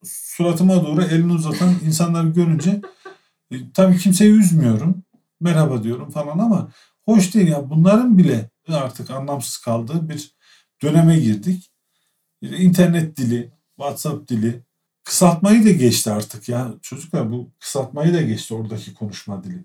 [0.03, 2.81] suratıma doğru elini uzatan insanları görünce
[3.51, 5.03] e, tabii kimseyi üzmüyorum.
[5.39, 6.71] Merhaba diyorum falan ama
[7.05, 7.69] hoş değil ya.
[7.69, 10.35] Bunların bile artık anlamsız kaldığı bir
[10.81, 11.71] döneme girdik.
[12.41, 14.63] E, İnternet dili, WhatsApp dili,
[15.03, 16.73] kısaltmayı da geçti artık ya.
[16.81, 19.63] Çocuklar bu kısaltmayı da geçti oradaki konuşma dili.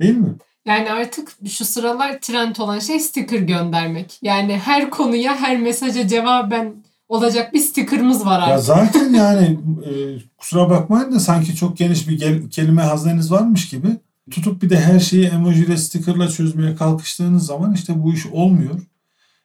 [0.00, 0.34] Değil mi?
[0.66, 4.18] Yani artık şu sıralar trend olan şey sticker göndermek.
[4.22, 8.66] Yani her konuya, her mesaja cevaben olacak bir sticker'ımız var Ya artık.
[8.66, 9.90] zaten yani e,
[10.36, 13.88] kusura bakmayın da sanki çok geniş bir gel- kelime hazneniz varmış gibi
[14.30, 18.80] tutup bir de her şeyi emojiyle stickerla çözmeye kalkıştığınız zaman işte bu iş olmuyor.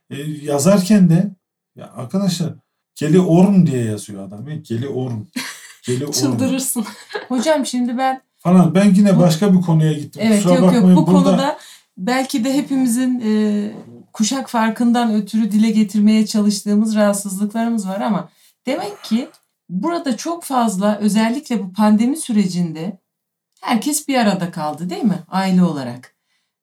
[0.10, 1.30] E, yazarken de
[1.76, 2.54] ya arkadaşlar
[2.96, 4.48] geli orm diye yazıyor adam.
[4.48, 5.26] ya, Geli orm.
[5.86, 6.12] Geli orm.
[6.12, 6.86] Çıldırırsın.
[7.28, 8.76] Hocam şimdi ben Falan.
[8.76, 10.22] Ben yine başka bir konuya gittim.
[10.26, 11.58] evet Kusura yok yok bu burada- konuda
[11.98, 13.30] belki de hepimizin e,
[14.20, 18.30] kuşak farkından ötürü dile getirmeye çalıştığımız rahatsızlıklarımız var ama
[18.66, 19.30] demek ki
[19.70, 22.98] burada çok fazla özellikle bu pandemi sürecinde
[23.62, 26.16] herkes bir arada kaldı değil mi aile olarak?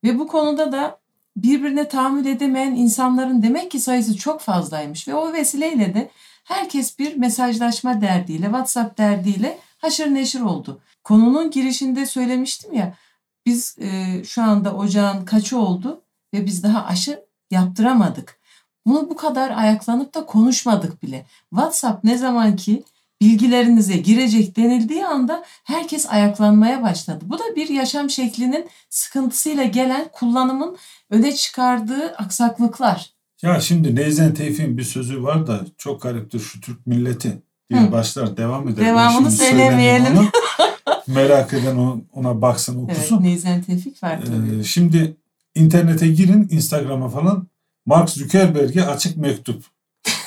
[0.04, 0.98] Ve bu konuda da
[1.36, 6.10] birbirine tahammül edemeyen insanların demek ki sayısı çok fazlaymış ve o vesileyle de
[6.44, 10.80] herkes bir mesajlaşma derdiyle, WhatsApp derdiyle haşır neşir oldu.
[11.04, 12.94] Konunun girişinde söylemiştim ya
[13.46, 16.02] biz e, şu anda ocağın kaçı oldu
[16.34, 18.38] ve biz daha aşı yaptıramadık.
[18.86, 21.26] Bunu bu kadar ayaklanıp da konuşmadık bile.
[21.50, 22.84] WhatsApp ne zaman ki
[23.20, 27.24] bilgilerinize girecek denildiği anda herkes ayaklanmaya başladı.
[27.26, 30.76] Bu da bir yaşam şeklinin sıkıntısıyla gelen kullanımın
[31.10, 33.10] öne çıkardığı aksaklıklar.
[33.42, 37.92] Ya şimdi Neyzen Tevfik'in bir sözü var da çok gariptir şu Türk milleti diye Hı.
[37.92, 38.86] başlar devam eder.
[38.86, 40.18] Devamını söylemeyelim.
[40.18, 40.28] onu.
[41.06, 41.76] Merak eden
[42.12, 43.22] ona baksın Evet, okusun.
[43.22, 44.60] Neyzen Tevfik var tabii.
[44.60, 45.16] Ee, şimdi
[45.56, 47.48] internete girin Instagram'a falan
[47.86, 49.64] Mark Zuckerberg'e açık mektup.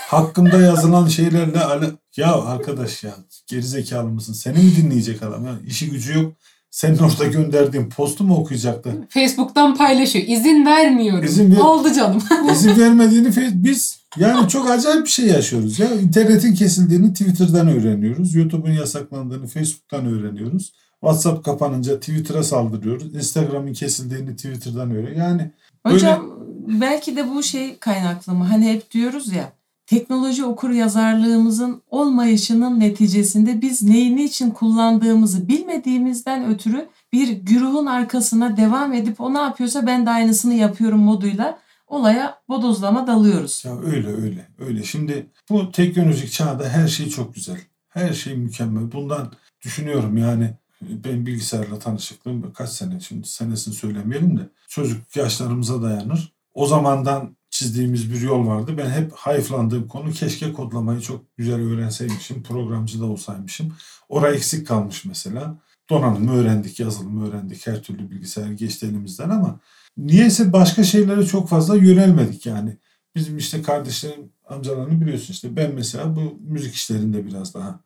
[0.08, 3.16] Hakkımda yazılan şeylerle ala- ya arkadaş ya
[3.48, 4.34] gerizekalı mısın?
[4.34, 5.52] Seni mi dinleyecek adam ya?
[5.68, 6.34] İşi gücü yok.
[6.72, 9.08] Senin orada gönderdiğin postu mu okuyacaktı?
[9.10, 10.26] Facebook'tan paylaşıyor.
[10.28, 11.24] İzin vermiyorum.
[11.24, 12.22] İzin ver- Oldu canım.
[12.52, 15.88] İzin vermediğini biz yani çok acayip bir şey yaşıyoruz ya.
[15.94, 18.36] İnternetin kesildiğini Twitter'dan öğreniyoruz.
[18.36, 20.74] YouTube'un yasaklandığını Facebook'tan öğreniyoruz.
[21.02, 23.16] WhatsApp kapanınca Twitter'a saldırıyoruz.
[23.16, 25.18] Instagram'ın kesildiğini Twitter'dan öğreniyoruz.
[25.18, 25.52] Yani
[25.88, 28.44] Hocam belki de bu şey kaynaklı mı?
[28.44, 29.54] Hani hep diyoruz ya
[29.90, 38.94] teknoloji okur yazarlığımızın olmayışının neticesinde biz neyi niçin kullandığımızı bilmediğimizden ötürü bir güruhun arkasına devam
[38.94, 43.64] edip o ne yapıyorsa ben de aynısını yapıyorum moduyla olaya bodozlama dalıyoruz.
[43.66, 44.84] Ya öyle öyle öyle.
[44.84, 47.58] Şimdi bu teknolojik çağda her şey çok güzel.
[47.90, 48.92] Her şey mükemmel.
[48.92, 49.32] Bundan
[49.62, 56.34] düşünüyorum yani ben bilgisayarla tanışıklığım kaç sene şimdi senesini söylemeyelim de çocuk yaşlarımıza dayanır.
[56.54, 58.78] O zamandan çizdiğimiz bir yol vardı.
[58.78, 62.44] Ben hep hayıflandığım konu keşke kodlamayı çok güzel öğrenseymişim.
[62.44, 63.74] Programcı da olsaymışım.
[64.10, 65.58] Oraya eksik kalmış mesela.
[65.90, 67.68] Donanımı öğrendik, yazılımı öğrendik.
[67.68, 69.60] Her türlü bilgisayar geçti elimizden ama
[69.98, 72.78] niyeyse başka şeylere çok fazla yönelmedik yani.
[73.16, 75.56] Bizim işte kardeşlerim, amcalarını biliyorsun işte.
[75.56, 77.80] Ben mesela bu müzik işlerinde biraz daha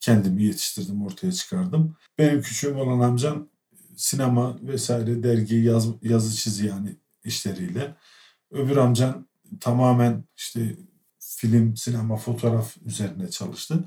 [0.00, 1.96] kendimi yetiştirdim, ortaya çıkardım.
[2.18, 3.48] Benim küçüğüm olan amcam
[3.96, 7.94] sinema vesaire dergi, yaz, yazı çizi yani işleriyle.
[8.50, 9.28] Öbür amcan
[9.60, 10.76] tamamen işte
[11.18, 13.84] film, sinema, fotoğraf üzerine çalıştı.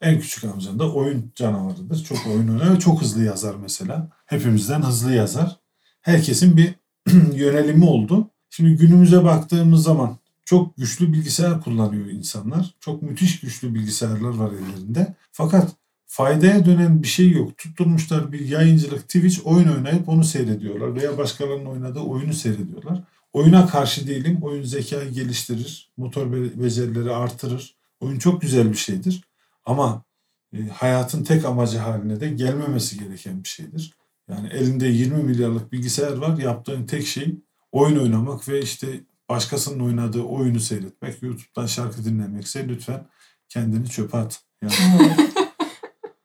[0.00, 2.04] En küçük amcam da oyun canavarıdır.
[2.04, 4.10] Çok oyun oynar ve çok hızlı yazar mesela.
[4.26, 5.60] Hepimizden hızlı yazar.
[6.00, 6.74] Herkesin bir
[7.34, 8.30] yönelimi oldu.
[8.50, 12.74] Şimdi günümüze baktığımız zaman çok güçlü bilgisayar kullanıyor insanlar.
[12.80, 15.14] Çok müthiş güçlü bilgisayarlar var ellerinde.
[15.32, 15.76] Fakat
[16.06, 17.58] faydaya dönen bir şey yok.
[17.58, 23.02] Tutturmuşlar bir yayıncılık Twitch oyun oynayıp onu seyrediyorlar veya başkalarının oynadığı oyunu seyrediyorlar.
[23.32, 24.38] Oyuna karşı değilim.
[24.42, 27.76] Oyun zekayı geliştirir, motor becerileri artırır.
[28.00, 29.24] Oyun çok güzel bir şeydir.
[29.64, 30.04] Ama
[30.52, 33.94] e, hayatın tek amacı haline de gelmemesi gereken bir şeydir.
[34.28, 36.38] Yani elinde 20 milyarlık bilgisayar var.
[36.38, 37.34] Yaptığın tek şey
[37.72, 39.00] oyun oynamak ve işte
[39.32, 41.22] başkasının oynadığı oyunu seyretmek.
[41.22, 43.00] YouTube'dan şarkı dinlemekse lütfen
[43.48, 44.40] kendini çöpe at.
[44.62, 44.74] Yani.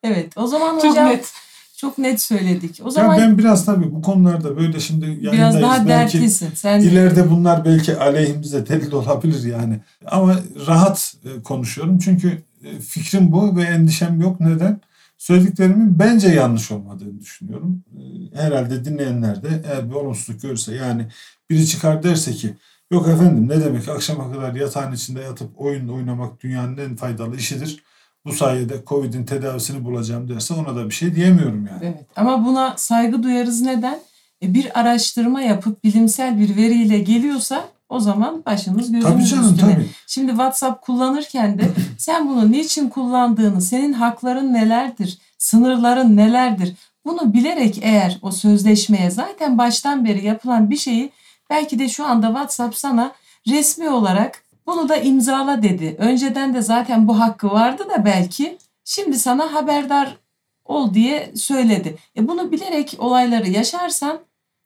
[0.03, 1.33] evet o zaman Çok hocam net.
[1.77, 2.81] çok net söyledik.
[2.83, 5.33] O zaman ya ben biraz tabii bu konularda böyle şimdi yayındayız.
[5.37, 6.49] biraz daha belki dertlisin.
[6.55, 9.79] Sen ileride bunlar belki aleyhimize delil olabilir yani.
[10.05, 10.35] Ama
[10.67, 14.39] rahat e, konuşuyorum çünkü e, fikrim bu ve endişem yok.
[14.39, 14.81] Neden?
[15.17, 17.83] Söylediklerimin bence yanlış olmadığını düşünüyorum.
[17.97, 21.07] E, Herhalde dinleyenler de eğer bir olumsuzluk görürse yani
[21.49, 22.53] biri çıkar derse ki
[22.91, 27.83] yok efendim ne demek akşama kadar yatağın içinde yatıp oyun oynamak dünyanın en faydalı işidir.
[28.25, 31.79] Bu sayede Covid'in tedavisini bulacağım derse ona da bir şey diyemiyorum yani.
[31.81, 33.99] Evet ama buna saygı duyarız neden?
[34.43, 39.73] E, bir araştırma yapıp bilimsel bir veriyle geliyorsa o zaman başımız gözümüz Tabii canım üstüne.
[39.73, 39.89] tabii.
[40.07, 41.63] Şimdi WhatsApp kullanırken de
[41.97, 46.73] sen bunu niçin kullandığını, senin hakların nelerdir, sınırların nelerdir
[47.07, 51.11] bunu bilerek eğer o sözleşmeye zaten baştan beri yapılan bir şeyi
[51.49, 53.11] belki de şu anda WhatsApp sana
[53.47, 55.95] resmi olarak bunu da imzala dedi.
[55.99, 60.17] Önceden de zaten bu hakkı vardı da belki şimdi sana haberdar
[60.65, 61.97] ol diye söyledi.
[62.17, 64.19] E bunu bilerek olayları yaşarsan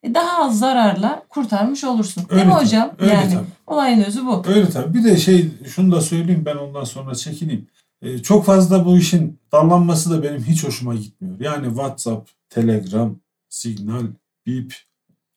[0.03, 2.29] e daha az zararla kurtarmış olursun.
[2.29, 2.91] Değil mi tabii, hocam?
[2.99, 3.45] Öyle yani tabii.
[3.67, 4.43] olayın özü bu.
[4.47, 4.93] Öyle tabii.
[4.93, 7.67] Bir de şey şunu da söyleyeyim ben ondan sonra çekineyim.
[8.01, 11.39] Ee, çok fazla bu işin dallanması da benim hiç hoşuma gitmiyor.
[11.39, 13.15] Yani WhatsApp, Telegram,
[13.49, 14.05] Signal,
[14.47, 14.75] Beep,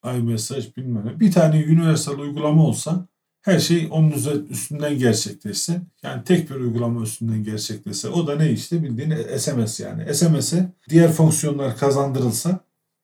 [0.04, 1.20] iMessage bilmem ne.
[1.20, 3.06] Bir tane universal uygulama olsa
[3.42, 4.10] her şey onun
[4.50, 5.80] üstünden gerçekleşse.
[6.02, 8.08] Yani tek bir uygulama üstünden gerçekleşse.
[8.08, 10.14] O da ne işte bildiğin SMS yani.
[10.14, 12.60] SMS'e diğer fonksiyonlar kazandırılsa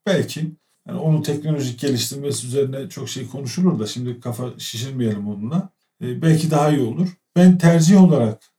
[0.07, 0.53] belki
[0.88, 5.68] yani onun teknolojik geliştirmesi üzerine çok şey konuşulur da şimdi kafa şişirmeyelim onunla.
[6.03, 7.09] Ee, belki daha iyi olur.
[7.36, 8.49] Ben tercih olarak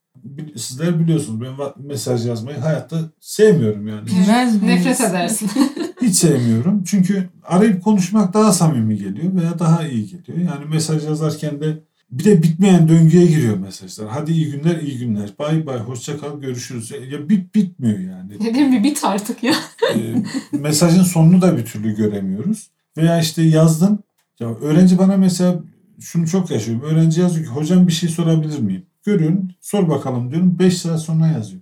[0.56, 4.06] sizler biliyorsunuz ben mesaj yazmayı hayatta sevmiyorum yani.
[4.08, 4.64] Bilmez?
[4.64, 5.50] Nefret edersin.
[6.02, 6.84] Hiç sevmiyorum.
[6.84, 10.38] Çünkü arayıp konuşmak daha samimi geliyor veya daha iyi geliyor.
[10.38, 14.08] Yani mesaj yazarken de bir de bitmeyen döngüye giriyor mesajlar.
[14.10, 15.30] Hadi iyi günler, iyi günler.
[15.40, 16.92] Bay bay, hoşça kal, görüşürüz.
[16.92, 18.40] Ya bit bitmiyor yani.
[18.40, 19.54] Dedim bir bit artık ya.
[19.96, 22.70] Ee, mesajın sonunu da bir türlü göremiyoruz.
[22.98, 24.00] Veya işte yazdın.
[24.40, 25.64] Ya öğrenci bana mesela
[26.00, 26.84] şunu çok yaşıyorum.
[26.84, 28.86] Öğrenci yazıyor ki hocam bir şey sorabilir miyim?
[29.04, 30.60] Görüyorum sor bakalım diyorum.
[30.60, 31.62] 5 saat sonra yazıyor.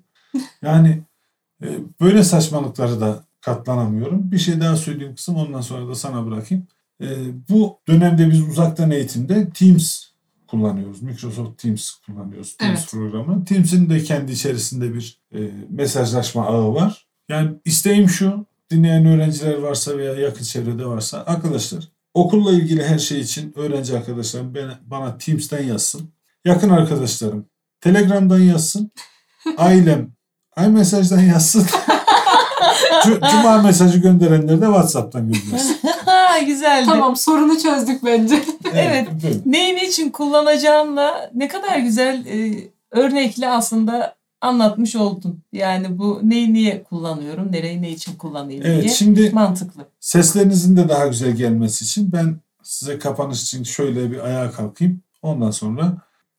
[0.62, 1.02] Yani
[1.64, 1.68] e,
[2.02, 4.32] böyle saçmalıkları da katlanamıyorum.
[4.32, 6.68] Bir şey daha söyleyeyim kısım ondan sonra da sana bırakayım.
[7.02, 7.08] E,
[7.50, 10.04] bu dönemde biz uzaktan eğitimde Teams
[10.48, 11.02] kullanıyoruz.
[11.02, 12.58] Microsoft Teams kullanıyoruz.
[12.58, 12.92] Teams Evet.
[12.92, 13.46] programı.
[13.46, 17.08] Teams'in de kendi içerisinde bir e, mesajlaşma ağı var.
[17.30, 23.20] Yani isteğim şu, dinleyen öğrenciler varsa veya yakın çevrede varsa arkadaşlar okulla ilgili her şey
[23.20, 26.10] için öğrenci arkadaşlarım bana, bana Teams'ten yazsın.
[26.46, 27.46] Yakın arkadaşlarım
[27.82, 28.92] Telegram'dan yazsın.
[29.58, 30.12] Ailem
[30.66, 31.66] iMessage'den yazsın.
[33.04, 35.78] Cu- Cuma mesajı gönderenler de WhatsApp'tan göndersin.
[36.06, 36.86] Ha güzeldi.
[36.86, 38.44] tamam sorunu çözdük bence.
[38.74, 39.08] Evet.
[39.24, 39.40] böyle.
[39.46, 42.54] Neyin için kullanacağınla ne kadar güzel e,
[42.92, 45.44] örnekle aslında anlatmış oldun.
[45.54, 49.82] Yani bu neyi niye kullanıyorum, nereyi ne için kullanayım Evet diye şimdi mantıklı.
[50.00, 55.02] seslerinizin de daha güzel gelmesi için ben size kapanış için şöyle bir ayağa kalkayım.
[55.22, 55.94] Ondan sonra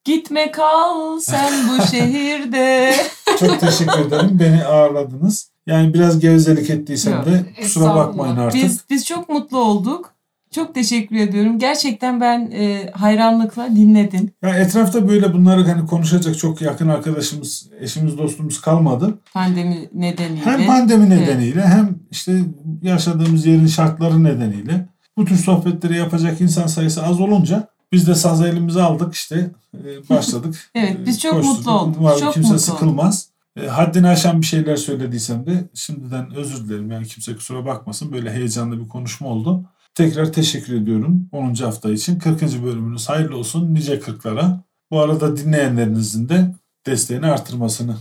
[0.04, 2.94] Gitme kal sen bu şehirde.
[3.40, 4.38] çok teşekkür ederim.
[4.40, 5.50] Beni ağırladınız.
[5.66, 8.62] Yani biraz gevezelik ettiysem Yok, de kusura bakmayın artık.
[8.62, 10.14] Biz biz çok mutlu olduk.
[10.54, 11.58] Çok teşekkür ediyorum.
[11.58, 18.18] Gerçekten ben e, hayranlıkla dinledim Ya etrafta böyle bunları hani konuşacak çok yakın arkadaşımız, eşimiz,
[18.18, 19.18] dostumuz kalmadı.
[19.34, 20.44] pandemi nedeniyle.
[20.44, 21.20] Hem pandemi Evet.
[21.28, 22.40] nedeniyle hem işte
[22.82, 24.86] yaşadığımız yerin şartları nedeniyle
[25.16, 30.08] bu tür sohbetleri yapacak insan sayısı az olunca biz de sazı elimize aldık işte e,
[30.08, 30.70] başladık.
[30.74, 31.58] Evet, biz çok koşturduk.
[31.58, 33.28] mutlu olduk, Umarım çok kimse mutlu sıkılmaz.
[33.56, 36.90] E, haddini aşan bir şeyler söylediysem de şimdiden özür dilerim.
[36.90, 38.12] Yani kimse kusura bakmasın.
[38.12, 39.64] Böyle heyecanlı bir konuşma oldu.
[39.94, 41.54] Tekrar teşekkür ediyorum 10.
[41.54, 42.18] hafta için.
[42.18, 42.42] 40.
[42.42, 44.64] bölümünüz hayırlı olsun nice kırklara.
[44.90, 46.54] Bu arada dinleyenlerinizin de
[46.86, 47.96] desteğini artırmasını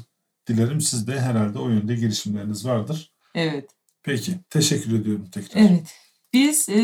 [0.48, 0.82] dilerim.
[0.82, 3.12] Siz de herhalde o yönde girişimleriniz vardır.
[3.36, 3.70] Evet.
[4.04, 4.40] Peki.
[4.50, 5.62] Teşekkür ediyorum tekrar.
[5.62, 5.94] Evet.
[6.34, 6.82] Biz e,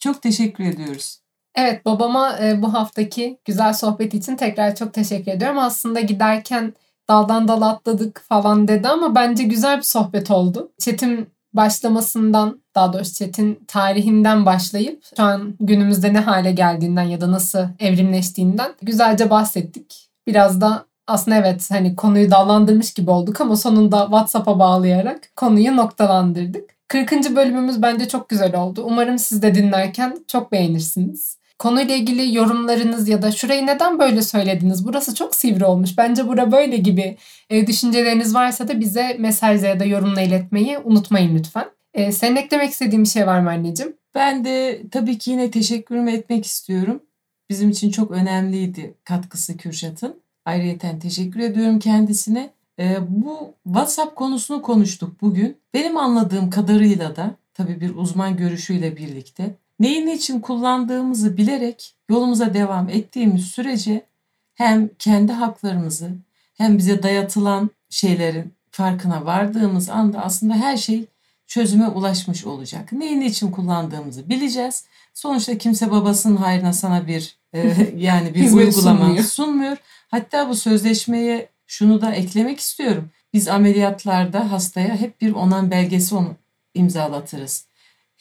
[0.00, 1.21] çok teşekkür ediyoruz.
[1.54, 5.58] Evet babama e, bu haftaki güzel sohbet için tekrar çok teşekkür ediyorum.
[5.58, 6.74] Aslında giderken
[7.08, 10.72] daldan dala atladık falan dedi ama bence güzel bir sohbet oldu.
[10.78, 17.32] Çetin başlamasından daha doğrusu chat'in tarihinden başlayıp şu an günümüzde ne hale geldiğinden ya da
[17.32, 20.08] nasıl evrimleştiğinden güzelce bahsettik.
[20.26, 26.72] Biraz da aslında evet hani konuyu dallandırmış gibi olduk ama sonunda WhatsApp'a bağlayarak konuyu noktalandırdık.
[26.88, 27.36] 40.
[27.36, 28.82] bölümümüz bence çok güzel oldu.
[28.86, 31.41] Umarım siz de dinlerken çok beğenirsiniz.
[31.58, 34.86] Konuyla ilgili yorumlarınız ya da şurayı neden böyle söylediniz?
[34.86, 35.98] Burası çok sivri olmuş.
[35.98, 37.16] Bence bura böyle gibi
[37.50, 41.64] e, düşünceleriniz varsa da bize mesajla ya da yorumla iletmeyi unutmayın lütfen.
[41.94, 43.96] E, senin eklemek istediğin bir şey var mı anneciğim?
[44.14, 47.02] Ben de tabii ki yine teşekkürümü etmek istiyorum.
[47.50, 50.22] Bizim için çok önemliydi katkısı Kürşat'ın.
[50.44, 52.50] Ayrıca teşekkür ediyorum kendisine.
[52.78, 55.56] Ee, bu WhatsApp konusunu konuştuk bugün.
[55.74, 62.88] Benim anladığım kadarıyla da tabii bir uzman görüşüyle birlikte neyin için kullandığımızı bilerek yolumuza devam
[62.88, 64.06] ettiğimiz sürece
[64.54, 66.10] hem kendi haklarımızı
[66.54, 71.04] hem bize dayatılan şeylerin farkına vardığımız anda aslında her şey
[71.46, 72.92] çözüme ulaşmış olacak.
[72.92, 74.84] Neyin için kullandığımızı bileceğiz.
[75.14, 79.24] Sonuçta kimse babasının hayrına sana bir e, yani bir uygulama sunmuyor.
[79.24, 79.76] sunmuyor.
[80.08, 83.10] Hatta bu sözleşmeye şunu da eklemek istiyorum.
[83.32, 86.36] Biz ameliyatlarda hastaya hep bir onan belgesi onu
[86.74, 87.66] imzalatırız.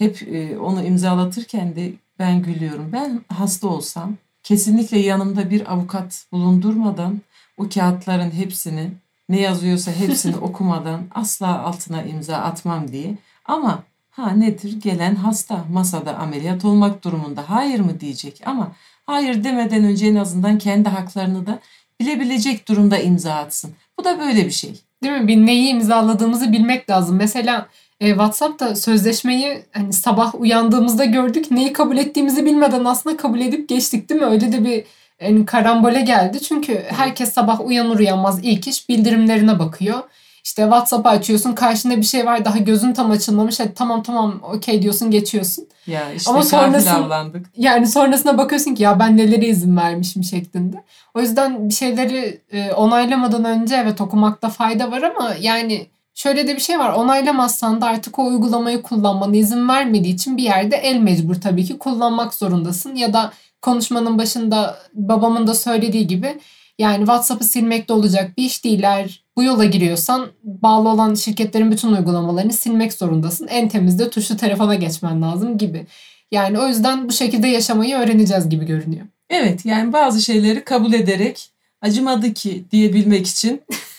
[0.01, 2.89] Hep e, onu imzalatırken de ben gülüyorum.
[2.93, 7.21] Ben hasta olsam kesinlikle yanımda bir avukat bulundurmadan
[7.57, 8.91] o kağıtların hepsini
[9.29, 13.17] ne yazıyorsa hepsini okumadan asla altına imza atmam diye.
[13.45, 18.71] Ama ha nedir gelen hasta masada ameliyat olmak durumunda hayır mı diyecek ama
[19.05, 21.59] hayır demeden önce en azından kendi haklarını da
[21.99, 23.71] bilebilecek durumda imza atsın.
[23.99, 24.81] Bu da böyle bir şey.
[25.03, 25.27] Değil mi?
[25.27, 27.15] Bir neyi imzaladığımızı bilmek lazım.
[27.15, 27.67] Mesela
[28.01, 31.51] e, WhatsApp'ta sözleşmeyi hani sabah uyandığımızda gördük.
[31.51, 34.27] Neyi kabul ettiğimizi bilmeden aslında kabul edip geçtik değil mi?
[34.27, 34.83] Öyle de bir
[35.21, 36.39] yani karambole geldi.
[36.41, 39.99] Çünkü herkes sabah uyanır uyanmaz ilk iş bildirimlerine bakıyor.
[40.43, 43.59] İşte WhatsApp'ı açıyorsun karşında bir şey var daha gözün tam açılmamış.
[43.59, 45.67] Hadi tamam tamam okey diyorsun geçiyorsun.
[45.87, 47.45] Ya işte Ama Ama sonrası- avlandık.
[47.57, 50.83] Yani sonrasına bakıyorsun ki ya ben nelere izin vermişim şeklinde.
[51.13, 56.55] O yüzden bir şeyleri e, onaylamadan önce evet okumakta fayda var ama yani şöyle de
[56.55, 56.93] bir şey var.
[56.93, 61.77] Onaylamazsan da artık o uygulamayı kullanmana izin vermediği için bir yerde el mecbur tabii ki
[61.77, 62.95] kullanmak zorundasın.
[62.95, 66.39] Ya da konuşmanın başında babamın da söylediği gibi
[66.79, 68.83] yani WhatsApp'ı silmekte olacak bir iş değil.
[68.83, 73.47] Eğer bu yola giriyorsan bağlı olan şirketlerin bütün uygulamalarını silmek zorundasın.
[73.47, 75.87] En temiz de tuşlu telefona geçmen lazım gibi.
[76.31, 79.05] Yani o yüzden bu şekilde yaşamayı öğreneceğiz gibi görünüyor.
[79.29, 81.49] Evet yani bazı şeyleri kabul ederek
[81.81, 83.61] acımadı ki diyebilmek için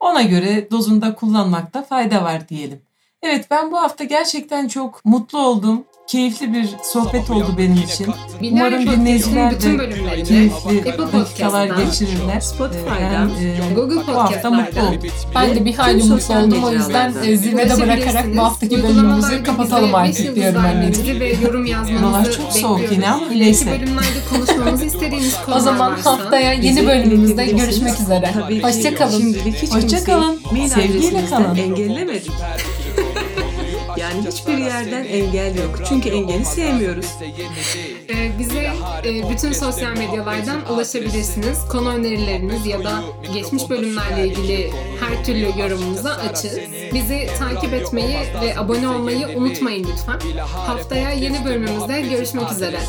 [0.00, 2.82] ona göre dozunda kullanmakta fayda var diyelim.
[3.22, 5.84] Evet ben bu hafta gerçekten çok mutlu oldum.
[6.10, 8.06] Keyifli bir sohbet oldu benim için.
[8.52, 12.40] Umarım dinleyiciler bütün de keyifli dakikalar geçirirler.
[12.40, 15.10] Spotify'dan, Ee, ben, e, Google bu hafta mutlu Podcast'lardan oldum.
[15.34, 16.64] Ben de bir hayli mutlu oldum.
[16.64, 21.20] O yüzden e, zirvede bırakarak bu haftaki bölümümüzü kapatalım artık diyorum anneciğim.
[21.20, 23.70] ve yorum yazmanızı Buralar çok soğuk yine ama neyse.
[23.70, 28.34] Bölümlerde konuşmamızı istediğiniz konular O zaman haftaya yeni bölümümüzde görüşmek üzere.
[28.62, 29.20] Hoşçakalın.
[29.20, 30.40] Şimdilik hiç Hoşça kimseyi kalın.
[30.52, 31.56] Mail Sevgiyle kalın.
[31.56, 32.30] engellemedik.
[34.26, 35.80] Hiçbir yerden engel yok.
[35.88, 37.06] Çünkü engeli sevmiyoruz.
[38.10, 38.70] e, bize
[39.04, 41.58] e, bütün sosyal medyalardan ulaşabilirsiniz.
[41.68, 43.02] Konu önerileriniz ya da
[43.34, 46.58] geçmiş bölümlerle ilgili her türlü yorumunuza açığız.
[46.94, 50.38] Bizi takip etmeyi ve abone olmayı unutmayın lütfen.
[50.40, 52.80] Haftaya yeni bölümümüzde görüşmek üzere.